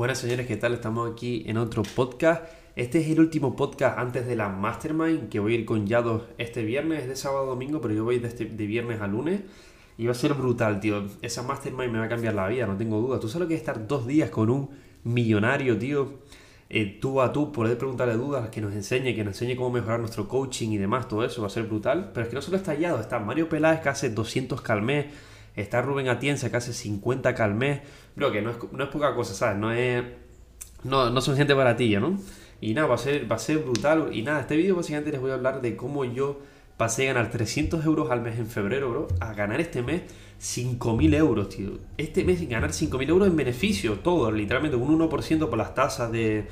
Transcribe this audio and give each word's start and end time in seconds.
Buenas 0.00 0.16
señores, 0.16 0.46
¿qué 0.46 0.56
tal? 0.56 0.72
Estamos 0.72 1.12
aquí 1.12 1.44
en 1.46 1.58
otro 1.58 1.82
podcast. 1.82 2.42
Este 2.74 3.00
es 3.00 3.10
el 3.10 3.20
último 3.20 3.54
podcast 3.54 3.98
antes 3.98 4.26
de 4.26 4.34
la 4.34 4.48
Mastermind, 4.48 5.28
que 5.28 5.40
voy 5.40 5.52
a 5.52 5.58
ir 5.58 5.66
con 5.66 5.86
Yados 5.86 6.22
este 6.38 6.64
viernes, 6.64 7.02
es 7.02 7.08
de 7.10 7.16
sábado 7.16 7.42
a 7.42 7.46
domingo, 7.48 7.82
pero 7.82 7.92
yo 7.92 8.04
voy 8.04 8.18
de, 8.18 8.28
este, 8.28 8.46
de 8.46 8.66
viernes 8.66 9.02
a 9.02 9.06
lunes. 9.06 9.42
Y 9.98 10.06
va 10.06 10.12
a 10.12 10.14
ser 10.14 10.32
brutal, 10.32 10.80
tío. 10.80 11.04
Esa 11.20 11.42
Mastermind 11.42 11.92
me 11.92 11.98
va 11.98 12.06
a 12.06 12.08
cambiar 12.08 12.34
la 12.34 12.48
vida, 12.48 12.66
no 12.66 12.78
tengo 12.78 12.98
duda. 12.98 13.20
¿Tú 13.20 13.28
sabes 13.28 13.42
lo 13.42 13.48
que 13.48 13.54
es 13.56 13.60
estar 13.60 13.86
dos 13.86 14.06
días 14.06 14.30
con 14.30 14.48
un 14.48 14.70
millonario, 15.04 15.76
tío? 15.76 16.20
Eh, 16.70 16.98
tú 16.98 17.20
a 17.20 17.30
tú, 17.30 17.52
poder 17.52 17.76
preguntarle 17.76 18.14
dudas, 18.14 18.48
que 18.48 18.62
nos 18.62 18.72
enseñe, 18.72 19.14
que 19.14 19.22
nos 19.22 19.34
enseñe 19.38 19.54
cómo 19.54 19.68
mejorar 19.68 20.00
nuestro 20.00 20.26
coaching 20.26 20.70
y 20.70 20.78
demás, 20.78 21.08
todo 21.08 21.26
eso 21.26 21.42
va 21.42 21.48
a 21.48 21.50
ser 21.50 21.64
brutal. 21.64 22.10
Pero 22.14 22.24
es 22.24 22.30
que 22.30 22.36
no 22.36 22.40
solo 22.40 22.56
está 22.56 22.72
Yado, 22.72 23.00
está 23.00 23.18
Mario 23.18 23.50
Peláez 23.50 23.80
que 23.80 23.90
hace 23.90 24.08
200 24.08 24.62
calmés 24.62 25.08
Está 25.56 25.82
Rubén 25.82 26.08
Atienza 26.08 26.50
que 26.50 26.56
hace 26.56 26.72
50 26.72 27.34
calmés. 27.34 27.80
Bro, 28.16 28.32
que 28.32 28.42
no 28.42 28.50
es, 28.50 28.56
no 28.72 28.84
es 28.84 28.90
poca 28.90 29.14
cosa, 29.14 29.34
¿sabes? 29.34 29.58
No 29.58 29.72
es. 29.72 30.04
No, 30.84 31.10
no 31.10 31.20
son 31.20 31.36
gente 31.36 31.54
baratilla, 31.54 32.00
¿no? 32.00 32.18
Y 32.60 32.74
nada, 32.74 32.88
va 32.88 32.94
a 32.94 32.98
ser, 32.98 33.30
va 33.30 33.36
a 33.36 33.38
ser 33.38 33.58
brutal. 33.58 34.10
Y 34.12 34.22
nada, 34.22 34.40
este 34.40 34.56
vídeo 34.56 34.76
básicamente 34.76 35.10
les 35.10 35.20
voy 35.20 35.30
a 35.30 35.34
hablar 35.34 35.60
de 35.62 35.76
cómo 35.76 36.04
yo 36.04 36.40
pasé 36.76 37.10
a 37.10 37.12
ganar 37.12 37.30
300 37.30 37.84
euros 37.84 38.10
al 38.10 38.22
mes 38.22 38.38
en 38.38 38.46
febrero, 38.46 38.90
bro, 38.90 39.08
a 39.20 39.34
ganar 39.34 39.60
este 39.60 39.82
mes 39.82 40.02
5.000 40.40 41.14
euros, 41.14 41.50
tío. 41.50 41.72
Este 41.98 42.24
mes 42.24 42.46
ganar 42.48 42.70
5.000 42.70 43.08
euros 43.08 43.28
en 43.28 43.36
beneficio, 43.36 43.98
todo, 43.98 44.32
literalmente 44.32 44.78
un 44.78 44.98
1% 44.98 45.48
por 45.50 45.58
las 45.58 45.74
tasas 45.74 46.10
de, 46.10 46.46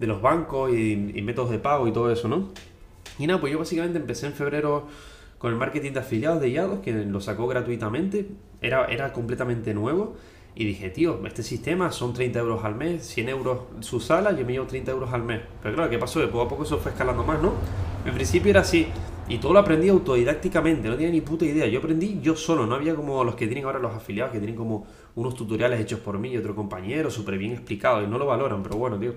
de 0.00 0.06
los 0.08 0.20
bancos 0.20 0.72
y, 0.72 1.12
y, 1.14 1.22
métodos 1.22 1.50
de 1.50 1.60
pago 1.60 1.86
y 1.86 1.92
todo 1.92 2.10
eso, 2.10 2.26
¿no? 2.26 2.48
Y 3.20 3.28
nada, 3.28 3.40
pues 3.40 3.52
yo 3.52 3.60
básicamente 3.60 3.98
empecé 3.98 4.26
en 4.26 4.32
febrero 4.32 4.88
con 5.38 5.52
el 5.52 5.58
marketing 5.58 5.92
de 5.92 6.00
afiliados 6.00 6.40
de 6.40 6.52
Yados, 6.52 6.80
que 6.80 6.92
lo 6.92 7.20
sacó 7.20 7.46
gratuitamente, 7.46 8.26
era, 8.60 8.86
era 8.86 9.12
completamente 9.12 9.72
nuevo. 9.74 10.16
Y 10.54 10.64
dije, 10.64 10.90
tío, 10.90 11.24
este 11.24 11.44
sistema 11.44 11.92
son 11.92 12.12
30 12.12 12.40
euros 12.40 12.64
al 12.64 12.74
mes, 12.74 13.06
100 13.06 13.28
euros 13.28 13.60
su 13.78 14.00
sala, 14.00 14.32
yo 14.32 14.44
me 14.44 14.52
llevo 14.52 14.66
30 14.66 14.90
euros 14.90 15.12
al 15.12 15.22
mes. 15.22 15.40
Pero 15.62 15.76
claro, 15.76 15.88
¿qué 15.88 15.98
pasó? 15.98 16.18
De 16.18 16.26
poco 16.26 16.42
a 16.42 16.48
poco 16.48 16.64
eso 16.64 16.78
fue 16.78 16.90
escalando 16.90 17.22
más, 17.22 17.40
¿no? 17.40 17.52
En 18.04 18.12
principio 18.12 18.50
era 18.50 18.62
así. 18.62 18.88
Y 19.28 19.38
todo 19.38 19.52
lo 19.52 19.60
aprendí 19.60 19.88
autodidácticamente, 19.88 20.88
no 20.88 20.96
tenía 20.96 21.12
ni 21.12 21.20
puta 21.20 21.44
idea. 21.44 21.66
Yo 21.66 21.78
aprendí 21.78 22.18
yo 22.20 22.34
solo, 22.34 22.66
no 22.66 22.74
había 22.74 22.96
como 22.96 23.22
los 23.22 23.36
que 23.36 23.46
tienen 23.46 23.66
ahora 23.66 23.78
los 23.78 23.94
afiliados, 23.94 24.32
que 24.32 24.38
tienen 24.38 24.56
como 24.56 24.86
unos 25.14 25.34
tutoriales 25.34 25.78
hechos 25.80 26.00
por 26.00 26.18
mí 26.18 26.30
y 26.30 26.38
otro 26.38 26.56
compañero, 26.56 27.10
súper 27.10 27.38
bien 27.38 27.52
explicados, 27.52 28.02
y 28.04 28.06
no 28.08 28.18
lo 28.18 28.26
valoran, 28.26 28.62
pero 28.62 28.78
bueno, 28.78 28.98
tío. 28.98 29.14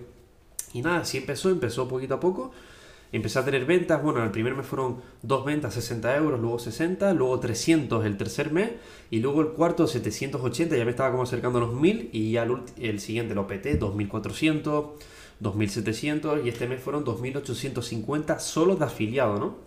Y 0.73 0.81
nada, 0.81 0.99
así 0.99 1.17
empezó, 1.17 1.49
empezó 1.49 1.87
poquito 1.87 2.15
a 2.15 2.19
poco. 2.19 2.51
Empecé 3.13 3.39
a 3.39 3.45
tener 3.45 3.65
ventas, 3.65 4.01
bueno, 4.01 4.23
el 4.23 4.31
primer 4.31 4.55
mes 4.55 4.65
fueron 4.65 5.01
dos 5.21 5.43
ventas, 5.43 5.73
60 5.73 6.15
euros, 6.15 6.39
luego 6.39 6.59
60, 6.59 7.13
luego 7.13 7.39
300 7.41 8.05
el 8.05 8.15
tercer 8.15 8.53
mes 8.53 8.71
y 9.09 9.19
luego 9.19 9.41
el 9.41 9.49
cuarto 9.49 9.85
780, 9.85 10.77
ya 10.77 10.85
me 10.85 10.91
estaba 10.91 11.11
como 11.11 11.23
acercando 11.23 11.57
a 11.57 11.61
los 11.61 11.73
1000 11.73 12.09
y 12.13 12.31
ya 12.31 12.47
el, 12.77 12.99
siguiente 13.01 13.35
lo 13.35 13.47
peté, 13.47 13.75
2400, 13.75 14.91
2700 15.41 16.45
y 16.45 16.49
este 16.49 16.67
mes 16.67 16.81
fueron 16.81 17.03
2850 17.03 18.39
solo 18.39 18.77
de 18.77 18.85
afiliado, 18.85 19.39
¿no? 19.39 19.57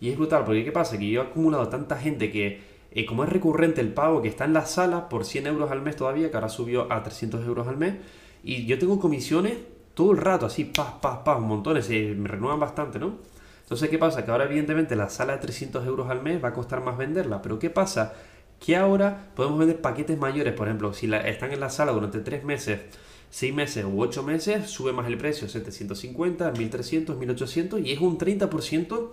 Y 0.00 0.08
es 0.08 0.16
brutal, 0.16 0.44
porque 0.44 0.64
¿qué 0.64 0.72
pasa? 0.72 0.98
Que 0.98 1.10
yo 1.10 1.20
he 1.20 1.24
acumulado 1.24 1.68
tanta 1.68 1.98
gente 1.98 2.30
que, 2.30 2.62
eh, 2.92 3.04
como 3.04 3.24
es 3.24 3.30
recurrente 3.30 3.82
el 3.82 3.92
pago 3.92 4.22
que 4.22 4.28
está 4.28 4.46
en 4.46 4.54
la 4.54 4.64
sala 4.64 5.10
por 5.10 5.26
100 5.26 5.46
euros 5.48 5.70
al 5.70 5.82
mes 5.82 5.96
todavía, 5.96 6.30
que 6.30 6.36
ahora 6.36 6.48
subió 6.48 6.90
a 6.90 7.02
300 7.02 7.44
euros 7.46 7.68
al 7.68 7.76
mes, 7.76 7.96
y 8.42 8.64
yo 8.64 8.78
tengo 8.78 8.98
comisiones 9.00 9.54
todo 9.96 10.12
el 10.12 10.18
rato, 10.18 10.44
así, 10.44 10.64
pa, 10.64 11.00
pa, 11.00 11.24
pa, 11.24 11.38
montones, 11.38 11.86
se 11.86 12.14
me 12.14 12.28
renuevan 12.28 12.60
bastante, 12.60 12.98
¿no? 12.98 13.14
Entonces, 13.62 13.88
¿qué 13.88 13.96
pasa? 13.96 14.26
Que 14.26 14.30
ahora, 14.30 14.44
evidentemente, 14.44 14.94
la 14.94 15.08
sala 15.08 15.32
de 15.32 15.38
300 15.38 15.86
euros 15.86 16.10
al 16.10 16.22
mes 16.22 16.44
va 16.44 16.48
a 16.48 16.52
costar 16.52 16.82
más 16.82 16.98
venderla, 16.98 17.40
pero 17.40 17.58
¿qué 17.58 17.70
pasa? 17.70 18.12
Que 18.60 18.76
ahora 18.76 19.30
podemos 19.34 19.58
vender 19.58 19.80
paquetes 19.80 20.18
mayores, 20.18 20.52
por 20.52 20.68
ejemplo, 20.68 20.92
si 20.92 21.06
la, 21.06 21.26
están 21.26 21.50
en 21.52 21.60
la 21.60 21.70
sala 21.70 21.92
durante 21.92 22.20
3 22.20 22.44
meses, 22.44 22.80
6 23.30 23.54
meses 23.54 23.86
u 23.86 24.02
8 24.02 24.22
meses, 24.22 24.68
sube 24.68 24.92
más 24.92 25.06
el 25.06 25.16
precio, 25.16 25.48
750, 25.48 26.50
1300, 26.52 27.16
1800, 27.16 27.80
y 27.80 27.92
es 27.92 27.98
un 27.98 28.18
30% 28.18 29.12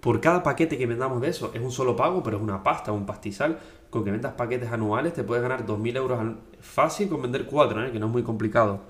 por 0.00 0.20
cada 0.20 0.42
paquete 0.42 0.76
que 0.76 0.86
vendamos 0.86 1.20
de 1.20 1.28
eso. 1.28 1.52
Es 1.54 1.62
un 1.62 1.70
solo 1.70 1.94
pago, 1.94 2.24
pero 2.24 2.38
es 2.38 2.42
una 2.42 2.64
pasta, 2.64 2.90
un 2.90 3.06
pastizal. 3.06 3.60
Con 3.88 4.04
que 4.04 4.10
vendas 4.10 4.32
paquetes 4.32 4.72
anuales 4.72 5.12
te 5.12 5.22
puedes 5.22 5.44
ganar 5.44 5.64
2.000 5.64 5.96
euros 5.96 6.36
fácil 6.58 7.08
con 7.08 7.22
vender 7.22 7.46
4, 7.46 7.86
¿eh? 7.86 7.92
que 7.92 8.00
no 8.00 8.06
es 8.06 8.12
muy 8.12 8.24
complicado. 8.24 8.80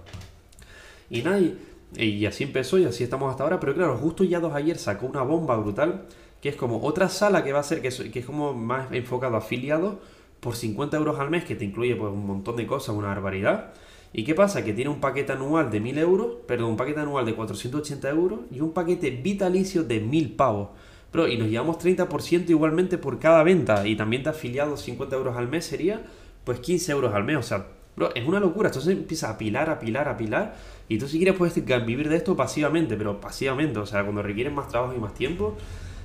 Y 1.10 1.22
nadie. 1.22 1.54
Y 1.96 2.26
así 2.26 2.44
empezó 2.44 2.78
y 2.78 2.84
así 2.84 3.04
estamos 3.04 3.30
hasta 3.30 3.44
ahora. 3.44 3.60
Pero 3.60 3.74
claro, 3.74 3.96
justo 3.96 4.24
ya 4.24 4.40
dos 4.40 4.54
ayer 4.54 4.78
sacó 4.78 5.06
una 5.06 5.22
bomba 5.22 5.56
brutal. 5.56 6.06
Que 6.40 6.50
es 6.50 6.56
como 6.56 6.82
otra 6.82 7.08
sala 7.08 7.42
que 7.42 7.52
va 7.52 7.60
a 7.60 7.62
ser, 7.62 7.80
que 7.80 7.88
es, 7.88 8.26
como 8.26 8.52
más 8.52 8.92
enfocado 8.92 9.36
a 9.36 9.38
afiliados. 9.38 9.96
Por 10.40 10.56
50 10.56 10.96
euros 10.98 11.18
al 11.18 11.30
mes, 11.30 11.44
que 11.44 11.54
te 11.54 11.64
incluye 11.64 11.96
pues, 11.96 12.12
un 12.12 12.26
montón 12.26 12.56
de 12.56 12.66
cosas, 12.66 12.94
una 12.94 13.08
barbaridad. 13.08 13.72
¿Y 14.12 14.22
qué 14.24 14.34
pasa? 14.34 14.62
Que 14.62 14.72
tiene 14.72 14.90
un 14.90 15.00
paquete 15.00 15.32
anual 15.32 15.70
de 15.70 15.80
1000 15.80 15.98
euros, 15.98 16.34
perdón, 16.46 16.70
un 16.70 16.76
paquete 16.76 17.00
anual 17.00 17.26
de 17.26 17.34
480 17.34 18.10
euros 18.10 18.40
y 18.52 18.60
un 18.60 18.72
paquete 18.72 19.10
vitalicio 19.10 19.82
de 19.82 20.00
1000 20.00 20.36
pavos. 20.36 20.68
Pero, 21.10 21.26
y 21.26 21.36
nos 21.36 21.48
llevamos 21.48 21.78
30% 21.78 22.50
igualmente 22.50 22.98
por 22.98 23.18
cada 23.18 23.42
venta. 23.42 23.86
Y 23.86 23.96
también 23.96 24.22
de 24.22 24.30
afiliados 24.30 24.82
50 24.82 25.16
euros 25.16 25.36
al 25.36 25.48
mes 25.48 25.64
sería 25.64 26.02
pues 26.44 26.60
15 26.60 26.92
euros 26.92 27.14
al 27.14 27.24
mes. 27.24 27.38
O 27.38 27.42
sea, 27.42 27.66
Bro, 27.96 28.14
es 28.14 28.26
una 28.26 28.40
locura. 28.40 28.68
Entonces 28.68 28.96
empieza 28.96 29.30
a 29.30 29.38
pilar, 29.38 29.70
a 29.70 29.78
pilar, 29.78 30.08
a 30.08 30.16
pilar. 30.16 30.56
Y 30.88 30.98
tú 30.98 31.08
si 31.08 31.18
quieres 31.18 31.36
puedes 31.36 31.54
vivir 31.86 32.08
de 32.08 32.16
esto 32.16 32.36
pasivamente, 32.36 32.96
pero 32.96 33.20
pasivamente. 33.20 33.78
O 33.78 33.86
sea, 33.86 34.02
cuando 34.02 34.22
requieren 34.22 34.54
más 34.54 34.68
trabajo 34.68 34.94
y 34.94 34.98
más 34.98 35.14
tiempo, 35.14 35.56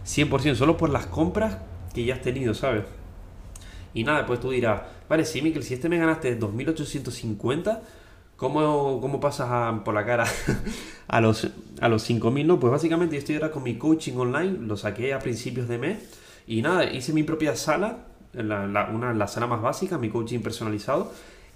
100%, 0.06 0.56
solo 0.56 0.78
por 0.78 0.90
las 0.90 1.08
compras 1.08 1.58
que 1.94 2.06
ya 2.06 2.16
has 2.16 2.22
tenido, 2.22 2.54
¿sabes? 2.54 2.84
Y 3.94 4.04
nada, 4.04 4.26
pues 4.26 4.40
tú 4.40 4.52
dirás, 4.52 4.82
vale, 5.10 5.26
sí, 5.26 5.42
Miquel, 5.42 5.64
si 5.64 5.74
este 5.74 5.90
me 5.90 5.98
ganaste 5.98 6.40
2.850, 6.40 7.80
¿cómo, 8.36 9.02
cómo 9.02 9.20
pasas 9.20 9.82
por 9.84 9.96
la 9.96 10.06
cara 10.06 10.26
a 11.08 11.22
los, 11.22 11.50
a 11.82 11.90
los 11.90 12.08
5.000? 12.08 12.46
No, 12.46 12.60
pues 12.60 12.72
básicamente 12.72 13.16
yo 13.16 13.20
estoy 13.20 13.36
ahora 13.36 13.52
con 13.52 13.64
mi 13.64 13.78
coaching 13.78 14.14
online, 14.14 14.60
lo 14.60 14.78
saqué 14.78 15.14
a 15.14 15.20
principios 15.20 15.68
de 15.68 15.80
mes. 15.80 15.98
Y 16.46 16.62
nada, 16.62 16.86
hice 16.86 17.14
mi 17.14 17.24
propia 17.24 17.56
sala, 17.56 18.06
la, 18.34 18.68
la, 18.68 18.90
una, 18.90 19.14
la 19.14 19.28
sala 19.28 19.48
más 19.48 19.62
básica, 19.62 19.98
mi 19.98 20.10
coaching 20.10 20.40
personalizado 20.40 21.12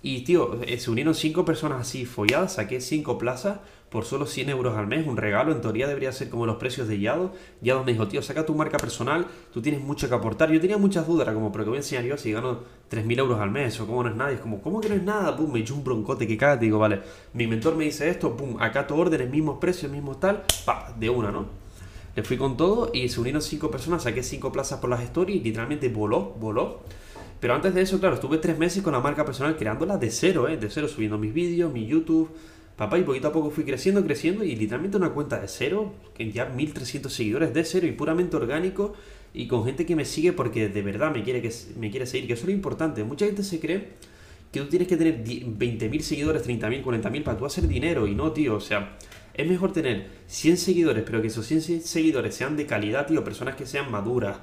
y, 0.05 0.25
tío, 0.25 0.61
eh, 0.63 0.77
se 0.77 0.91
unieron 0.91 1.15
cinco 1.15 1.45
personas 1.45 1.79
así 1.79 2.05
folladas, 2.05 2.55
saqué 2.55 2.81
cinco 2.81 3.17
plazas 3.17 3.59
por 3.89 4.03
solo 4.03 4.25
100 4.25 4.49
euros 4.49 4.75
al 4.75 4.85
mes, 4.85 5.07
un 5.07 5.15
regalo, 5.15 5.53
en 5.53 5.61
teoría 5.61 5.87
debería 5.87 6.11
ser 6.11 6.29
como 6.29 6.45
los 6.45 6.57
precios 6.57 6.89
de 6.89 6.99
Yado. 6.99 7.31
Yado 7.61 7.85
me 7.85 7.93
dijo, 7.93 8.07
tío, 8.09 8.21
saca 8.21 8.45
tu 8.45 8.53
marca 8.53 8.77
personal, 8.77 9.27
tú 9.53 9.61
tienes 9.61 9.79
mucho 9.79 10.09
que 10.09 10.15
aportar. 10.15 10.51
Yo 10.51 10.59
tenía 10.59 10.77
muchas 10.77 11.07
dudas, 11.07 11.25
era 11.25 11.33
como, 11.33 11.53
pero 11.53 11.63
¿qué 11.63 11.69
voy 11.69 11.77
a 11.77 11.79
enseñar 11.79 12.03
yo 12.03 12.17
si 12.17 12.33
gano 12.33 12.59
3.000 12.91 13.19
euros 13.19 13.39
al 13.39 13.51
mes? 13.51 13.79
O 13.79 13.87
cómo 13.87 14.03
no 14.03 14.09
es 14.09 14.15
nada. 14.17 14.31
Y 14.31 14.35
es 14.35 14.41
como, 14.41 14.61
¿cómo 14.61 14.81
que 14.81 14.89
no 14.89 14.95
es 14.95 15.03
nada? 15.03 15.37
Pum, 15.37 15.53
me 15.53 15.59
echó 15.59 15.73
un 15.73 15.85
broncote 15.85 16.27
que 16.27 16.35
caga, 16.35 16.59
te 16.59 16.65
digo, 16.65 16.79
vale, 16.79 17.01
mi 17.33 17.47
mentor 17.47 17.75
me 17.77 17.85
dice 17.85 18.09
esto, 18.09 18.35
pum, 18.35 18.57
acá 18.59 18.85
tu 18.85 18.99
órdenes, 18.99 19.29
mismos 19.29 19.59
precios, 19.59 19.89
mismos 19.89 20.19
tal, 20.19 20.43
pa, 20.65 20.93
de 20.99 21.09
una, 21.09 21.31
¿no? 21.31 21.45
Le 22.13 22.23
fui 22.23 22.35
con 22.35 22.57
todo 22.57 22.89
y 22.93 23.07
se 23.07 23.21
unieron 23.21 23.41
cinco 23.41 23.71
personas, 23.71 24.03
saqué 24.03 24.21
cinco 24.21 24.51
plazas 24.51 24.79
por 24.79 24.89
las 24.89 25.01
stories, 25.01 25.41
literalmente 25.41 25.87
voló, 25.87 26.35
voló. 26.39 26.81
Pero 27.43 27.55
antes 27.55 27.73
de 27.73 27.81
eso, 27.81 27.99
claro, 27.99 28.15
estuve 28.15 28.37
tres 28.37 28.57
meses 28.57 28.81
con 28.81 28.93
la 28.93 29.01
marca 29.01 29.25
personal 29.25 29.57
creándola 29.57 29.97
de 29.97 30.09
cero, 30.11 30.47
¿eh? 30.47 30.55
De 30.55 30.69
cero, 30.69 30.87
subiendo 30.87 31.17
mis 31.17 31.33
vídeos, 31.33 31.73
mi 31.73 31.85
YouTube, 31.85 32.29
papá, 32.77 32.97
y 32.97 33.03
poquito 33.03 33.27
a 33.27 33.33
poco 33.33 33.49
fui 33.49 33.65
creciendo, 33.65 34.01
creciendo, 34.01 34.45
y 34.45 34.55
literalmente 34.55 34.95
una 34.95 35.09
cuenta 35.09 35.41
de 35.41 35.49
cero, 35.49 35.93
que 36.15 36.31
ya 36.31 36.45
1300 36.45 37.11
seguidores 37.11 37.53
de 37.53 37.65
cero 37.65 37.85
y 37.85 37.91
puramente 37.91 38.37
orgánico, 38.37 38.93
y 39.33 39.47
con 39.47 39.65
gente 39.65 39.85
que 39.85 39.93
me 39.93 40.05
sigue 40.05 40.31
porque 40.31 40.69
de 40.69 40.81
verdad 40.83 41.13
me 41.13 41.21
quiere, 41.21 41.41
que, 41.41 41.51
me 41.77 41.91
quiere 41.91 42.05
seguir, 42.05 42.27
que 42.27 42.33
eso 42.35 42.43
es 42.43 42.47
lo 42.47 42.53
importante. 42.53 43.03
Mucha 43.03 43.25
gente 43.25 43.43
se 43.43 43.59
cree 43.59 43.89
que 44.49 44.61
tú 44.61 44.67
tienes 44.67 44.87
que 44.87 44.95
tener 44.95 45.21
20.000 45.21 45.99
seguidores, 45.99 46.47
30.000, 46.47 46.81
40.000 46.81 47.23
para 47.23 47.37
tú 47.37 47.45
hacer 47.45 47.67
dinero, 47.67 48.07
y 48.07 48.15
no, 48.15 48.31
tío, 48.31 48.55
o 48.55 48.61
sea, 48.61 48.97
es 49.33 49.45
mejor 49.45 49.73
tener 49.73 50.07
100 50.27 50.55
seguidores, 50.55 51.03
pero 51.05 51.21
que 51.21 51.27
esos 51.27 51.45
100 51.45 51.81
seguidores 51.81 52.35
sean 52.35 52.55
de 52.55 52.65
calidad, 52.65 53.05
tío, 53.05 53.21
personas 53.21 53.57
que 53.57 53.65
sean 53.65 53.91
maduras, 53.91 54.37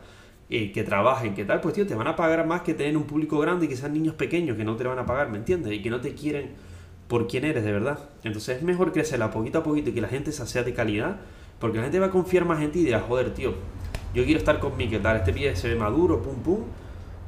eh, 0.53 0.73
que 0.73 0.83
trabajen, 0.83 1.35
que 1.35 1.45
tal, 1.45 1.61
pues 1.61 1.75
tío, 1.75 1.87
te 1.87 1.95
van 1.95 2.09
a 2.09 2.17
pagar 2.17 2.45
más 2.45 2.63
que 2.63 2.75
tener 2.75 2.97
un 2.97 3.05
público 3.05 3.39
grande 3.39 3.67
y 3.67 3.69
que 3.69 3.77
sean 3.77 3.93
niños 3.93 4.15
pequeños 4.17 4.57
que 4.57 4.65
no 4.65 4.75
te 4.75 4.83
van 4.83 4.99
a 4.99 5.07
pagar, 5.07 5.31
¿me 5.31 5.39
entiendes? 5.39 5.73
Y 5.73 5.81
que 5.81 5.91
no 5.91 6.01
te 6.01 6.15
quieren 6.15 6.51
por 7.07 7.29
quién 7.29 7.45
eres 7.45 7.63
de 7.63 7.71
verdad. 7.71 8.01
Entonces 8.25 8.57
es 8.57 8.63
mejor 8.65 8.93
crecerla 8.93 9.31
poquito 9.31 9.59
a 9.59 9.63
poquito 9.63 9.91
y 9.91 9.93
que 9.93 10.01
la 10.01 10.09
gente 10.09 10.33
sea 10.33 10.65
de 10.65 10.75
calidad, 10.75 11.19
porque 11.61 11.79
la 11.79 11.85
gente 11.85 12.01
va 12.01 12.07
a 12.07 12.11
confiar 12.11 12.45
más 12.47 12.61
en 12.63 12.73
ti 12.73 12.81
y 12.81 12.85
dirá, 12.87 13.01
joder, 13.01 13.33
tío, 13.33 13.55
yo 14.13 14.25
quiero 14.25 14.39
estar 14.39 14.59
con 14.59 14.77
que 14.77 14.99
tal, 14.99 15.19
este 15.19 15.33
pie 15.33 15.55
se 15.55 15.69
ve 15.69 15.77
maduro, 15.77 16.21
pum, 16.21 16.43
pum, 16.43 16.65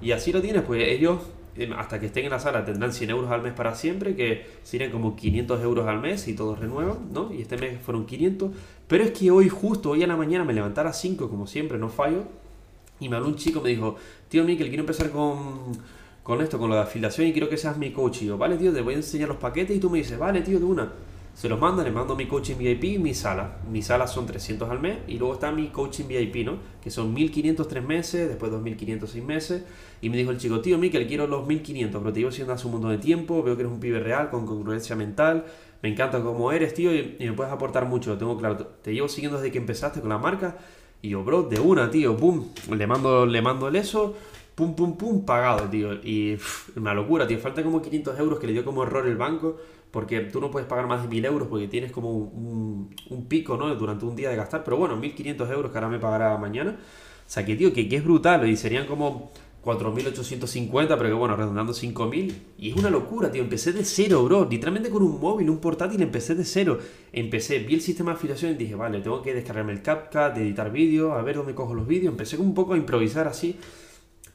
y 0.01 0.11
así 0.11 0.33
lo 0.33 0.43
tienes, 0.43 0.63
pues 0.63 0.83
ellos 0.89 1.21
em, 1.57 1.73
hasta 1.75 2.01
que 2.01 2.07
estén 2.07 2.25
en 2.25 2.31
la 2.31 2.41
sala 2.41 2.65
tendrán 2.65 2.93
100 2.93 3.11
euros 3.11 3.31
al 3.31 3.43
mes 3.43 3.53
para 3.53 3.77
siempre, 3.77 4.17
que 4.17 4.47
serían 4.65 4.91
como 4.91 5.15
500 5.15 5.63
euros 5.63 5.87
al 5.87 6.01
mes 6.01 6.27
y 6.27 6.35
todos 6.35 6.59
renuevan, 6.59 7.13
¿no? 7.13 7.33
Y 7.33 7.43
este 7.43 7.57
mes 7.57 7.81
fueron 7.81 8.05
500, 8.05 8.51
pero 8.89 9.05
es 9.05 9.13
que 9.13 9.31
hoy 9.31 9.49
justo, 9.49 9.91
hoy 9.91 10.03
a 10.03 10.09
la 10.09 10.17
mañana 10.17 10.45
me 10.45 10.53
levanté 10.55 10.81
a 10.81 10.93
5, 10.93 11.29
como 11.29 11.47
siempre, 11.47 11.79
no 11.79 11.89
fallo, 11.89 12.25
y 13.01 13.09
me 13.09 13.17
habló 13.17 13.29
un 13.29 13.37
chico, 13.37 13.61
me 13.61 13.71
dijo, 13.71 13.97
tío 14.29 14.45
Miquel, 14.45 14.69
quiero 14.69 14.83
empezar 14.83 15.11
con, 15.11 15.73
con 16.23 16.41
esto, 16.41 16.59
con 16.59 16.71
de 16.71 16.79
afiliación 16.79 17.27
y 17.27 17.33
quiero 17.33 17.49
que 17.49 17.57
seas 17.57 17.77
mi 17.77 17.93
coach. 17.93 18.23
Y 18.23 18.27
yo, 18.27 18.39
vale, 18.39 18.57
tío, 18.57 18.73
te 18.73 18.81
voy 18.81 18.95
a 18.95 18.97
enseñar 18.99 19.29
los 19.29 19.39
paquetes 19.39 19.77
y 19.77 19.81
tú 19.81 19.91
me 19.91 19.99
dices, 19.99 20.19
vale, 20.19 20.43
tío, 20.43 20.59
de 20.59 20.65
una. 20.65 20.93
Se 21.35 21.49
los 21.49 21.59
mando, 21.59 21.83
les 21.83 21.93
mando 21.93 22.15
mi 22.15 22.27
coaching 22.27 22.57
VIP 22.57 22.85
y 22.85 22.99
mi 22.99 23.15
sala. 23.15 23.57
Mi 23.71 23.81
sala 23.81 24.07
son 24.07 24.27
300 24.27 24.71
al 24.71 24.81
mes 24.81 24.99
y 25.09 25.17
luego 25.17 25.35
está 25.35 25.51
mi 25.51 25.69
coaching 25.69 26.05
VIP, 26.07 26.45
¿no? 26.45 26.59
Que 26.83 26.91
son 26.91 27.15
1500 27.15 27.67
tres 27.67 27.83
meses, 27.83 28.29
después 28.29 28.53
2500 28.53 29.11
seis 29.11 29.25
meses. 29.25 29.65
Y 30.03 30.11
me 30.11 30.19
dijo 30.19 30.31
el 30.31 30.37
chico, 30.37 30.61
tío, 30.61 30.77
Mikel, 30.77 31.07
quiero 31.07 31.27
los 31.27 31.47
1500, 31.47 32.01
pero 32.01 32.13
te 32.13 32.21
llevo 32.21 32.33
siendo 32.33 32.53
hace 32.53 32.67
un 32.67 32.75
montón 32.75 32.91
de 32.91 32.99
tiempo, 32.99 33.43
veo 33.43 33.57
que 33.57 33.63
eres 33.63 33.73
un 33.73 33.81
pibe 33.81 33.99
real, 34.01 34.29
con 34.29 34.47
congruencia 34.47 34.95
mental, 34.95 35.47
me 35.81 35.89
encanta 35.89 36.23
cómo 36.23 36.53
eres, 36.53 36.75
tío, 36.75 36.95
y, 36.95 37.17
me 37.19 37.33
puedes 37.33 37.53
aportar 37.53 37.87
mucho, 37.87 38.11
lo 38.11 38.19
tengo 38.19 38.37
claro. 38.37 38.59
Te 38.83 38.93
llevo 38.93 39.09
siguiendo 39.09 39.39
desde 39.39 39.51
que 39.51 39.59
empezaste 39.59 40.01
con 40.01 40.11
la 40.11 40.19
marca. 40.19 40.59
Y 41.03 41.11
yo, 41.11 41.25
bro, 41.25 41.43
de 41.43 41.61
una, 41.61 41.91
tío, 41.91 42.17
pum, 42.17 42.47
le 42.71 42.87
mando, 42.87 43.27
le 43.27 43.43
mando 43.43 43.69
el 43.69 43.77
eso, 43.77 44.15
pum, 44.55 44.75
pum, 44.75 44.97
pum, 44.97 45.25
pagado, 45.25 45.69
tío. 45.69 45.95
Y 45.95 46.39
una 46.77 46.95
locura, 46.95 47.27
tío, 47.27 47.39
falta 47.39 47.63
como 47.63 47.83
500 47.83 48.19
euros 48.19 48.39
que 48.39 48.47
le 48.47 48.53
dio 48.53 48.65
como 48.65 48.85
error 48.85 49.07
el 49.07 49.17
banco 49.17 49.59
porque 49.93 50.21
tú 50.21 50.41
no 50.41 50.51
puedes 50.51 50.67
pagar 50.67 50.87
más 50.87 51.03
de 51.03 51.09
1000 51.09 51.25
euros 51.27 51.49
porque 51.49 51.69
tienes 51.69 51.93
como 51.93 52.11
un, 52.11 52.89
pico, 53.29 53.57
¿no? 53.59 53.73
Durante 53.75 54.07
un 54.07 54.17
día 54.17 54.31
de 54.31 54.37
gastar, 54.37 54.65
pero 54.65 54.79
bueno, 54.79 54.97
1500 54.97 55.51
euros 55.51 55.71
que 55.71 55.79
ahora 55.79 55.89
me 55.89 55.99
pagará 55.99 56.37
mañana. 56.39 56.71
O 56.71 57.31
sea, 57.31 57.45
que 57.45 57.57
tío, 57.57 57.73
que, 57.73 57.89
que 57.89 57.97
es 57.97 58.05
brutal, 58.05 58.49
y 58.49 58.57
serían 58.57 58.87
como 58.87 59.31
4.850, 59.65 60.89
pero 60.89 61.03
que 61.03 61.13
bueno, 61.13 61.37
redondando 61.37 61.73
5.000. 61.73 62.35
Y 62.59 62.71
es 62.71 62.77
una 62.77 62.91
locura, 62.91 63.31
tío. 63.31 63.43
Empecé 63.43 63.73
de 63.73 63.85
cero, 63.85 64.25
bro. 64.25 64.47
Literalmente 64.49 64.91
con 64.91 65.03
un 65.03 65.21
móvil, 65.21 65.51
un 65.51 65.59
portátil, 65.59 66.03
empecé 66.03 66.35
de 66.35 66.45
cero. 66.45 66.79
Empecé, 67.13 67.61
vi 67.61 67.75
el 67.75 67.81
sistema 67.81 68.13
de 68.13 68.17
afiliación 68.17 68.53
y 68.53 68.55
dije, 68.55 68.75
vale, 68.75 69.01
tengo 69.01 69.23
que 69.23 69.35
descargarme 69.35 69.73
el 69.73 69.83
CapCut, 69.83 70.37
editar 70.37 70.73
vídeos, 70.73 71.13
a 71.13 71.23
ver 71.23 71.37
dónde 71.37 71.55
cojo 71.55 71.75
los 71.75 71.87
vídeos. 71.87 72.11
Empecé 72.11 72.37
un 72.37 72.55
poco 72.55 72.75
a 72.75 72.77
improvisar 72.77 73.29
así 73.29 73.57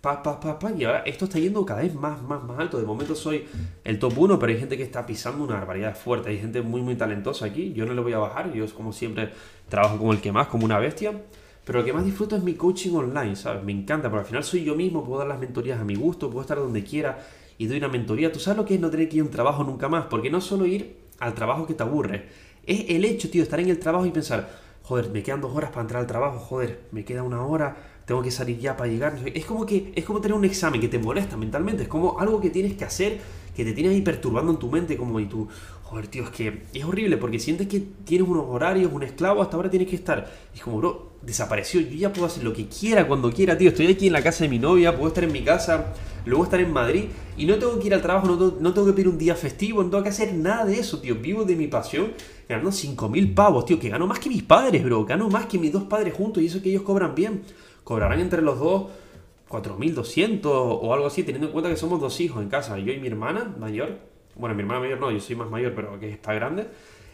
pa, 0.02 0.24
pa, 0.24 0.40
pa, 0.40 0.60
pa, 0.60 0.72
y 0.72 0.84
ahora 0.84 1.00
esto 1.06 1.26
está 1.26 1.40
yendo 1.40 1.66
cada 1.66 1.82
vez 1.82 1.94
más, 1.94 2.22
más, 2.22 2.44
más 2.44 2.60
alto. 2.60 2.80
De 2.80 2.86
momento 2.86 3.16
soy 3.16 3.46
el 3.84 4.00
top 4.00 4.18
1, 4.18 4.40
pero 4.40 4.52
hay 4.52 4.60
gente 4.60 4.78
que 4.78 4.84
está 4.84 5.06
pisando 5.06 5.44
una 5.44 5.56
barbaridad 5.56 5.96
fuerte. 5.96 6.30
Hay 6.30 6.40
gente 6.40 6.62
muy, 6.62 6.82
muy 6.82 6.96
talentosa 6.96 7.46
aquí. 7.46 7.74
Yo 7.74 7.86
no 7.86 7.94
le 7.94 8.02
voy 8.02 8.14
a 8.14 8.20
bajar. 8.20 8.54
Yo, 8.54 8.66
como 8.74 8.94
siempre, 8.94 9.32
trabajo 9.70 9.98
como 9.98 10.14
el 10.14 10.22
que 10.22 10.32
más, 10.32 10.48
como 10.48 10.66
una 10.66 10.80
bestia. 10.80 11.22
Pero 11.68 11.80
lo 11.80 11.86
que 11.86 11.92
más 11.92 12.06
disfruto 12.06 12.38
es 12.38 12.44
mi 12.44 12.54
coaching 12.54 12.94
online, 12.94 13.36
¿sabes? 13.36 13.62
Me 13.62 13.74
encanta, 13.74 14.10
porque 14.10 14.22
al 14.22 14.26
final 14.26 14.44
soy 14.46 14.64
yo 14.64 14.74
mismo, 14.74 15.04
puedo 15.04 15.20
dar 15.20 15.28
las 15.28 15.38
mentorías 15.38 15.82
a 15.82 15.84
mi 15.84 15.96
gusto, 15.96 16.30
puedo 16.30 16.40
estar 16.40 16.58
donde 16.58 16.82
quiera 16.82 17.20
y 17.58 17.68
doy 17.68 17.78
una 17.80 17.90
mentoría. 17.90 18.32
¿Tú 18.32 18.40
sabes 18.40 18.58
lo 18.58 18.64
que 18.64 18.76
es 18.76 18.80
no 18.80 18.90
tener 18.90 19.10
que 19.10 19.18
ir 19.18 19.22
a 19.22 19.26
un 19.26 19.32
trabajo 19.32 19.66
nunca 19.66 19.90
más? 19.90 20.06
Porque 20.06 20.30
no 20.30 20.40
solo 20.40 20.66
ir 20.66 20.96
al 21.20 21.34
trabajo 21.34 21.68
que 21.68 21.74
te 21.74 21.84
aburre, 21.84 22.30
es 22.66 22.86
el 22.88 23.04
hecho, 23.04 23.30
tío, 23.30 23.44
estar 23.44 23.60
en 23.60 23.68
el 23.68 23.80
trabajo 23.80 24.06
y 24.06 24.12
pensar, 24.12 24.50
joder, 24.82 25.10
me 25.10 25.22
quedan 25.22 25.42
dos 25.42 25.54
horas 25.54 25.70
para 25.72 25.82
entrar 25.82 26.00
al 26.00 26.08
trabajo, 26.08 26.40
joder, 26.40 26.84
me 26.92 27.04
queda 27.04 27.22
una 27.22 27.46
hora, 27.46 27.76
tengo 28.06 28.22
que 28.22 28.32
salir 28.32 28.58
ya 28.60 28.78
para 28.78 28.90
llegar. 28.90 29.20
Es 29.34 29.46
como 29.46 29.66
que 29.66 29.92
es 29.94 30.06
como 30.06 30.22
tener 30.22 30.38
un 30.38 30.46
examen 30.46 30.80
que 30.80 30.88
te 30.88 31.00
molesta 31.00 31.36
mentalmente, 31.36 31.84
es 31.84 31.90
como 31.90 32.18
algo 32.18 32.40
que 32.40 32.50
tienes 32.50 32.76
que 32.76 32.86
hacer, 32.86 33.20
que 33.54 33.66
te 33.66 33.74
tienes 33.74 33.92
ahí 33.92 34.02
perturbando 34.02 34.54
en 34.54 34.58
tu 34.58 34.72
mente, 34.72 34.96
como 34.96 35.20
y 35.20 35.26
tú, 35.26 35.50
joder, 35.90 36.08
tío, 36.08 36.24
es 36.24 36.32
que 36.32 36.64
es 36.74 36.84
horrible 36.84 37.16
porque 37.16 37.40
sientes 37.40 37.68
que 37.68 37.82
tienes 38.04 38.28
unos 38.28 38.44
horarios, 38.50 38.92
un 38.92 39.04
esclavo, 39.04 39.42
hasta 39.42 39.56
ahora 39.56 39.70
tienes 39.70 39.88
que 39.88 39.96
estar. 39.96 40.30
Y 40.54 40.58
es 40.58 40.64
como, 40.64 40.80
bro, 40.80 41.14
desapareció, 41.22 41.80
yo 41.80 41.96
ya 41.96 42.12
puedo 42.12 42.26
hacer 42.26 42.44
lo 42.44 42.52
que 42.52 42.68
quiera 42.68 43.08
cuando 43.08 43.32
quiera, 43.32 43.58
tío, 43.58 43.70
estoy 43.70 43.88
aquí 43.88 44.08
en 44.08 44.14
la 44.14 44.22
casa 44.22 44.44
de 44.44 44.50
mi 44.50 44.60
novia, 44.60 44.94
puedo 44.94 45.08
estar 45.08 45.24
en 45.24 45.32
mi 45.32 45.44
casa, 45.46 45.94
luego 46.26 46.44
estar 46.44 46.60
en 46.60 46.74
Madrid 46.74 47.06
y 47.38 47.46
no 47.46 47.56
tengo 47.56 47.80
que 47.80 47.88
ir 47.88 47.94
al 47.94 48.02
trabajo, 48.02 48.28
no 48.28 48.74
tengo, 48.74 48.86
que 48.86 48.92
pedir 48.92 49.08
un 49.08 49.18
día 49.18 49.34
festivo, 49.36 49.82
no 49.82 49.90
tengo 49.90 50.04
que 50.04 50.10
hacer 50.10 50.34
nada 50.34 50.66
de 50.66 50.78
eso, 50.78 51.00
tío, 51.00 51.16
vivo 51.16 51.46
de 51.46 51.56
mi 51.56 51.68
pasión 51.68 52.12
ganando 52.50 52.72
5.000 52.72 53.34
pavos, 53.34 53.64
tío, 53.64 53.80
que 53.80 53.88
gano 53.88 54.08
más 54.08 54.20
que 54.20 54.28
mis 54.28 54.44
padres, 54.44 54.84
bro, 54.84 55.06
gano 55.06 55.30
más 55.30 55.46
que 55.46 55.58
mis 55.58 55.72
dos 55.72 55.84
padres 55.84 56.14
juntos 56.14 56.44
y 56.44 56.48
eso 56.48 56.62
que 56.62 56.70
ellos 56.70 56.82
cobran 56.82 57.16
bien. 57.16 57.44
Cobrarán 57.86 58.20
entre 58.20 58.42
los 58.42 58.60
dos 58.60 58.88
4.200 59.48 60.42
o 60.44 60.94
algo 60.94 61.08
así, 61.08 61.24
teniendo 61.24 61.48
en 61.48 61.54
cuenta 61.54 61.70
que 61.70 61.78
somos 61.78 62.02
dos 62.02 62.20
hijos 62.20 62.44
en 62.44 62.50
casa, 62.50 62.78
yo 62.78 62.92
y 62.92 63.00
mi 63.00 63.08
hermana 63.08 63.56
mayor, 63.58 64.17
bueno, 64.38 64.56
mi 64.56 64.62
hermana 64.62 64.80
mayor 64.80 65.00
no, 65.00 65.12
yo 65.12 65.20
soy 65.20 65.36
más 65.36 65.50
mayor, 65.50 65.74
pero 65.76 66.00
que 66.00 66.10
está 66.10 66.34
grande, 66.34 66.68